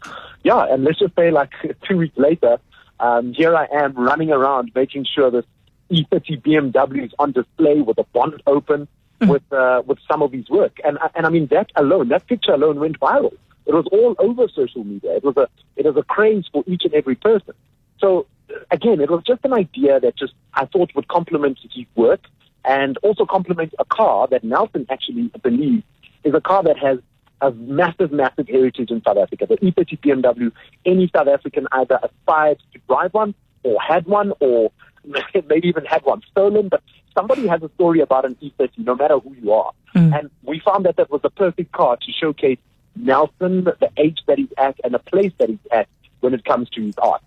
Yeah, 0.43 0.65
and 0.71 0.83
let's 0.83 0.99
just 0.99 1.15
say 1.15 1.31
like 1.31 1.51
two 1.87 1.97
weeks 1.97 2.17
later, 2.17 2.59
um, 2.99 3.33
here 3.33 3.55
I 3.55 3.67
am 3.71 3.93
running 3.93 4.31
around 4.31 4.71
making 4.75 5.05
sure 5.05 5.31
this 5.31 5.45
E30 5.91 6.41
BMW 6.41 7.05
is 7.05 7.11
on 7.19 7.31
display 7.31 7.81
with 7.81 7.97
a 7.97 8.03
bonnet 8.13 8.41
open 8.45 8.87
with 9.21 9.43
uh, 9.51 9.81
with 9.85 9.99
some 10.09 10.21
of 10.21 10.31
his 10.31 10.49
work. 10.49 10.79
And 10.83 10.97
and 11.15 11.25
I 11.25 11.29
mean 11.29 11.47
that 11.47 11.71
alone, 11.75 12.09
that 12.09 12.27
picture 12.27 12.53
alone 12.53 12.79
went 12.79 12.99
viral. 12.99 13.33
It 13.65 13.73
was 13.73 13.85
all 13.91 14.15
over 14.19 14.47
social 14.47 14.83
media. 14.83 15.15
It 15.15 15.23
was 15.23 15.37
a 15.37 15.47
it 15.75 15.85
was 15.85 15.97
a 15.97 16.03
craze 16.03 16.45
for 16.51 16.63
each 16.67 16.83
and 16.85 16.93
every 16.93 17.15
person. 17.15 17.53
So 17.99 18.27
again, 18.71 18.99
it 19.01 19.09
was 19.09 19.23
just 19.25 19.43
an 19.43 19.53
idea 19.53 19.99
that 19.99 20.15
just 20.15 20.33
I 20.53 20.65
thought 20.65 20.91
would 20.95 21.07
complement 21.07 21.59
his 21.61 21.85
work 21.95 22.21
and 22.65 22.97
also 23.03 23.25
complement 23.25 23.73
a 23.79 23.85
car 23.85 24.27
that 24.27 24.43
Nelson 24.43 24.85
actually 24.89 25.31
believes 25.41 25.83
is 26.23 26.33
a 26.33 26.41
car 26.41 26.63
that 26.63 26.77
has 26.77 26.99
a 27.41 27.51
massive, 27.51 28.11
massive 28.11 28.47
heritage 28.47 28.91
in 28.91 29.01
South 29.03 29.17
Africa. 29.17 29.45
The 29.47 29.63
E 29.65 29.71
E30 29.71 29.99
BMW, 29.99 30.51
any 30.85 31.09
South 31.15 31.27
African 31.27 31.67
either 31.71 31.99
aspired 32.01 32.59
to 32.73 32.79
drive 32.87 33.13
one 33.13 33.33
or 33.63 33.77
had 33.81 34.05
one 34.05 34.33
or 34.39 34.71
maybe 35.47 35.67
even 35.67 35.85
had 35.85 36.03
one 36.03 36.21
stolen, 36.31 36.69
but 36.69 36.81
somebody 37.15 37.47
has 37.47 37.61
a 37.63 37.69
story 37.75 38.01
about 38.01 38.25
an 38.25 38.35
E30 38.41 38.69
no 38.79 38.95
matter 38.95 39.19
who 39.19 39.33
you 39.41 39.53
are. 39.53 39.71
And 39.95 40.29
we 40.43 40.59
found 40.59 40.85
that 40.85 40.97
that 40.97 41.09
was 41.09 41.21
the 41.21 41.29
perfect 41.29 41.71
car 41.71 41.97
to 41.97 42.11
showcase 42.11 42.59
Nelson, 42.95 43.63
the 43.63 43.89
age 43.97 44.19
that 44.27 44.37
he's 44.37 44.53
at 44.57 44.79
and 44.83 44.93
the 44.93 44.99
place 44.99 45.31
that 45.39 45.49
he's 45.49 45.59
at 45.71 45.87
when 46.19 46.33
it 46.33 46.45
comes 46.45 46.69
to 46.71 46.81
his 46.81 46.95
art. 46.97 47.21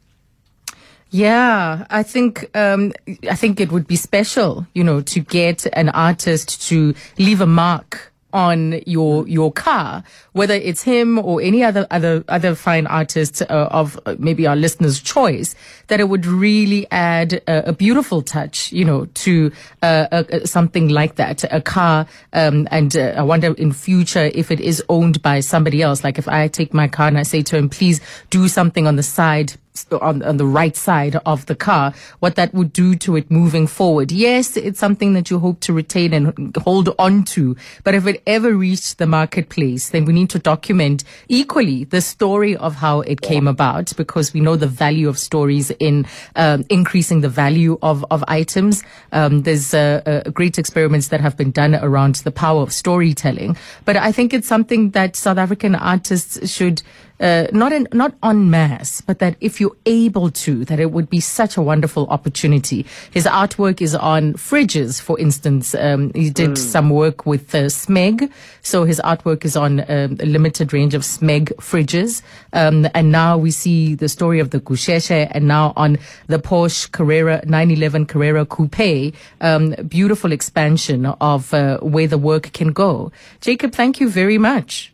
Yeah, 1.10 1.86
I 1.90 2.02
think 2.02 2.54
um, 2.56 2.92
I 3.28 3.34
think 3.34 3.60
it 3.60 3.70
would 3.70 3.86
be 3.86 3.96
special, 3.96 4.66
you 4.74 4.82
know, 4.82 5.02
to 5.02 5.20
get 5.20 5.66
an 5.74 5.90
artist 5.90 6.66
to 6.68 6.94
leave 7.18 7.42
a 7.42 7.46
mark 7.46 8.11
on 8.32 8.80
your 8.86 9.26
your 9.28 9.52
car, 9.52 10.02
whether 10.32 10.54
it's 10.54 10.82
him 10.82 11.18
or 11.18 11.40
any 11.40 11.62
other 11.62 11.86
other 11.90 12.24
other 12.28 12.54
fine 12.54 12.86
artist 12.86 13.42
uh, 13.42 13.68
of 13.70 13.98
uh, 14.06 14.16
maybe 14.18 14.46
our 14.46 14.56
listeners' 14.56 15.00
choice. 15.00 15.54
That 15.88 16.00
it 16.00 16.08
would 16.08 16.24
really 16.26 16.86
add 16.90 17.34
a, 17.46 17.70
a 17.70 17.72
beautiful 17.72 18.22
touch, 18.22 18.72
you 18.72 18.84
know, 18.84 19.04
to 19.04 19.52
uh, 19.82 20.06
a, 20.10 20.26
a, 20.30 20.46
something 20.46 20.88
like 20.88 21.16
that, 21.16 21.44
a 21.52 21.60
car. 21.60 22.06
Um, 22.32 22.66
and 22.70 22.96
uh, 22.96 23.14
I 23.16 23.22
wonder 23.22 23.52
in 23.54 23.72
future 23.72 24.30
if 24.34 24.50
it 24.50 24.60
is 24.60 24.82
owned 24.88 25.20
by 25.22 25.40
somebody 25.40 25.82
else. 25.82 26.04
Like 26.04 26.18
if 26.18 26.28
I 26.28 26.48
take 26.48 26.72
my 26.72 26.88
car 26.88 27.08
and 27.08 27.18
I 27.18 27.24
say 27.24 27.42
to 27.42 27.56
him, 27.56 27.68
please 27.68 28.00
do 28.30 28.48
something 28.48 28.86
on 28.86 28.96
the 28.96 29.02
side 29.02 29.54
on, 30.00 30.22
on 30.22 30.36
the 30.36 30.46
right 30.46 30.76
side 30.76 31.16
of 31.26 31.46
the 31.46 31.54
car, 31.54 31.94
what 32.20 32.34
that 32.36 32.52
would 32.52 32.72
do 32.72 32.94
to 32.96 33.16
it 33.16 33.30
moving 33.30 33.66
forward. 33.66 34.12
Yes, 34.12 34.56
it's 34.56 34.78
something 34.78 35.14
that 35.14 35.30
you 35.30 35.38
hope 35.38 35.60
to 35.60 35.72
retain 35.72 36.12
and 36.12 36.56
hold 36.56 36.94
on 36.98 37.24
to, 37.24 37.56
but 37.84 37.94
if 37.94 38.06
it 38.06 38.22
ever 38.26 38.54
reached 38.54 38.98
the 38.98 39.06
marketplace, 39.06 39.90
then 39.90 40.04
we 40.04 40.12
need 40.12 40.30
to 40.30 40.38
document 40.38 41.04
equally 41.28 41.84
the 41.84 42.00
story 42.00 42.56
of 42.56 42.74
how 42.74 43.00
it 43.00 43.20
came 43.20 43.48
about 43.48 43.92
because 43.96 44.32
we 44.32 44.40
know 44.40 44.56
the 44.56 44.66
value 44.66 45.08
of 45.08 45.18
stories 45.18 45.70
in 45.78 46.06
um, 46.36 46.64
increasing 46.68 47.20
the 47.20 47.28
value 47.28 47.78
of, 47.82 48.04
of 48.10 48.22
items. 48.28 48.82
Um, 49.12 49.42
there's 49.42 49.72
uh, 49.72 50.02
uh, 50.04 50.30
great 50.30 50.58
experiments 50.58 51.08
that 51.08 51.20
have 51.20 51.36
been 51.36 51.50
done 51.50 51.74
around 51.74 52.16
the 52.16 52.32
power 52.32 52.62
of 52.62 52.72
storytelling, 52.72 53.56
but 53.84 53.96
I 53.96 54.12
think 54.12 54.34
it's 54.34 54.48
something 54.48 54.90
that 54.90 55.16
South 55.16 55.38
African 55.38 55.74
artists 55.74 56.50
should 56.50 56.82
uh, 57.22 57.46
not 57.52 57.72
in, 57.72 57.86
not 57.92 58.14
en 58.22 58.50
masse, 58.50 59.00
but 59.00 59.20
that 59.20 59.36
if 59.40 59.60
you're 59.60 59.76
able 59.86 60.30
to, 60.30 60.64
that 60.64 60.80
it 60.80 60.90
would 60.90 61.08
be 61.08 61.20
such 61.20 61.56
a 61.56 61.62
wonderful 61.62 62.06
opportunity. 62.08 62.84
His 63.12 63.26
artwork 63.26 63.80
is 63.80 63.94
on 63.94 64.34
fridges, 64.34 65.00
for 65.00 65.18
instance. 65.18 65.74
Um, 65.74 66.12
he 66.14 66.30
did 66.30 66.58
some 66.58 66.90
work 66.90 67.24
with 67.24 67.54
uh, 67.54 67.66
Smeg, 67.68 68.30
so 68.60 68.84
his 68.84 69.00
artwork 69.04 69.44
is 69.44 69.56
on 69.56 69.80
um, 69.80 70.18
a 70.20 70.26
limited 70.26 70.72
range 70.72 70.94
of 70.94 71.02
Smeg 71.02 71.54
fridges. 71.56 72.22
Um, 72.52 72.88
and 72.94 73.12
now 73.12 73.38
we 73.38 73.52
see 73.52 73.94
the 73.94 74.08
story 74.08 74.40
of 74.40 74.50
the 74.50 74.60
Kusheshe, 74.60 75.28
and 75.30 75.46
now 75.46 75.72
on 75.76 75.98
the 76.26 76.38
Porsche 76.38 76.90
Carrera 76.90 77.42
911 77.46 78.06
Carrera 78.06 78.44
Coupe. 78.44 79.14
Um, 79.40 79.74
beautiful 79.86 80.32
expansion 80.32 81.06
of 81.06 81.54
uh, 81.54 81.78
where 81.78 82.08
the 82.08 82.18
work 82.18 82.52
can 82.52 82.72
go. 82.72 83.12
Jacob, 83.40 83.72
thank 83.72 84.00
you 84.00 84.08
very 84.08 84.38
much. 84.38 84.91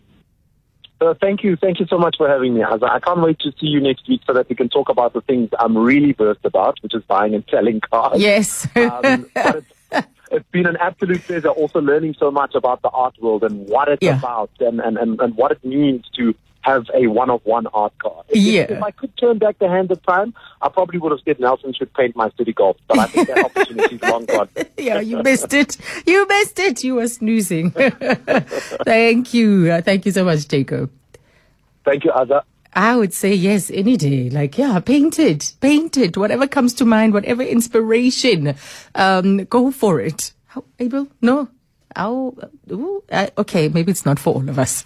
Uh, 1.00 1.14
thank 1.20 1.44
you. 1.44 1.54
Thank 1.56 1.78
you 1.78 1.86
so 1.86 1.96
much 1.96 2.16
for 2.16 2.28
having 2.28 2.54
me. 2.54 2.60
Azza. 2.62 2.90
I 2.90 2.98
can't 2.98 3.20
wait 3.20 3.38
to 3.40 3.52
see 3.52 3.66
you 3.66 3.80
next 3.80 4.08
week 4.08 4.20
so 4.26 4.32
that 4.32 4.48
we 4.48 4.56
can 4.56 4.68
talk 4.68 4.88
about 4.88 5.12
the 5.12 5.20
things 5.20 5.48
I'm 5.58 5.78
really 5.78 6.12
versed 6.12 6.44
about, 6.44 6.78
which 6.82 6.94
is 6.94 7.02
buying 7.04 7.34
and 7.34 7.44
selling 7.50 7.80
cars. 7.80 8.20
Yes. 8.20 8.66
Um, 8.76 9.26
but 9.34 9.56
it's, 9.92 10.06
it's 10.32 10.50
been 10.50 10.66
an 10.66 10.76
absolute 10.80 11.22
pleasure 11.22 11.48
also 11.50 11.80
learning 11.80 12.14
so 12.18 12.30
much 12.30 12.54
about 12.54 12.82
the 12.82 12.88
art 12.90 13.14
world 13.20 13.44
and 13.44 13.68
what 13.68 13.88
it's 13.88 14.02
Yeah. 14.02 14.18
about 14.18 14.50
and, 14.60 14.80
and, 14.80 14.98
and, 14.98 15.20
and 15.20 15.36
what 15.36 15.52
it 15.52 15.64
means 15.64 16.04
to 16.16 16.34
have 16.70 16.86
a 16.94 17.06
one 17.06 17.30
of 17.30 17.40
one 17.44 17.66
art 17.68 17.92
car. 17.98 18.24
If, 18.28 18.36
Yeah. 18.36 18.62
if 18.68 18.82
I 18.82 18.90
could 18.90 19.16
turn 19.16 19.38
back 19.38 19.58
the 19.58 19.68
hand 19.68 19.90
of 19.90 20.02
time, 20.04 20.34
I 20.62 20.68
probably 20.68 20.98
would 20.98 21.12
have 21.12 21.20
said 21.24 21.40
Nelson 21.40 21.72
should 21.72 21.92
paint 21.94 22.14
my 22.16 22.30
city 22.36 22.52
golf. 22.52 22.76
But 22.88 22.98
I 22.98 23.06
think 23.06 23.28
that 23.28 23.44
opportunity 23.44 23.96
is 23.96 24.02
long 24.02 24.24
gone. 24.26 24.48
yeah, 24.78 25.00
you 25.00 25.22
missed 25.22 25.52
it. 25.54 25.76
You 26.06 26.26
missed 26.28 26.58
it. 26.58 26.84
You 26.84 26.96
were 26.96 27.08
snoozing. 27.08 27.70
Thank 28.84 29.34
you. 29.34 29.70
Uh, 29.72 29.80
thank 29.82 30.06
you 30.06 30.12
so 30.12 30.24
much, 30.24 30.48
Jacob. 30.48 30.90
Thank 31.84 32.04
you, 32.04 32.10
Azza. 32.12 32.42
I 32.74 32.96
would 32.96 33.12
say 33.14 33.34
yes 33.34 33.70
any 33.70 33.96
day. 33.96 34.30
Like, 34.30 34.58
yeah, 34.58 34.78
paint 34.80 35.18
it, 35.18 35.54
paint 35.60 35.96
it. 35.96 36.16
Whatever 36.16 36.46
comes 36.46 36.74
to 36.74 36.84
mind, 36.84 37.12
whatever 37.14 37.42
inspiration, 37.42 38.54
um, 38.94 39.44
go 39.46 39.70
for 39.70 40.00
it. 40.00 40.32
How, 40.46 40.64
Abel? 40.78 41.08
No. 41.22 41.48
How, 41.96 42.34
ooh, 42.70 43.02
uh, 43.10 43.28
okay, 43.38 43.68
maybe 43.68 43.90
it's 43.90 44.04
not 44.04 44.18
for 44.18 44.34
all 44.34 44.48
of 44.48 44.58
us. 44.58 44.84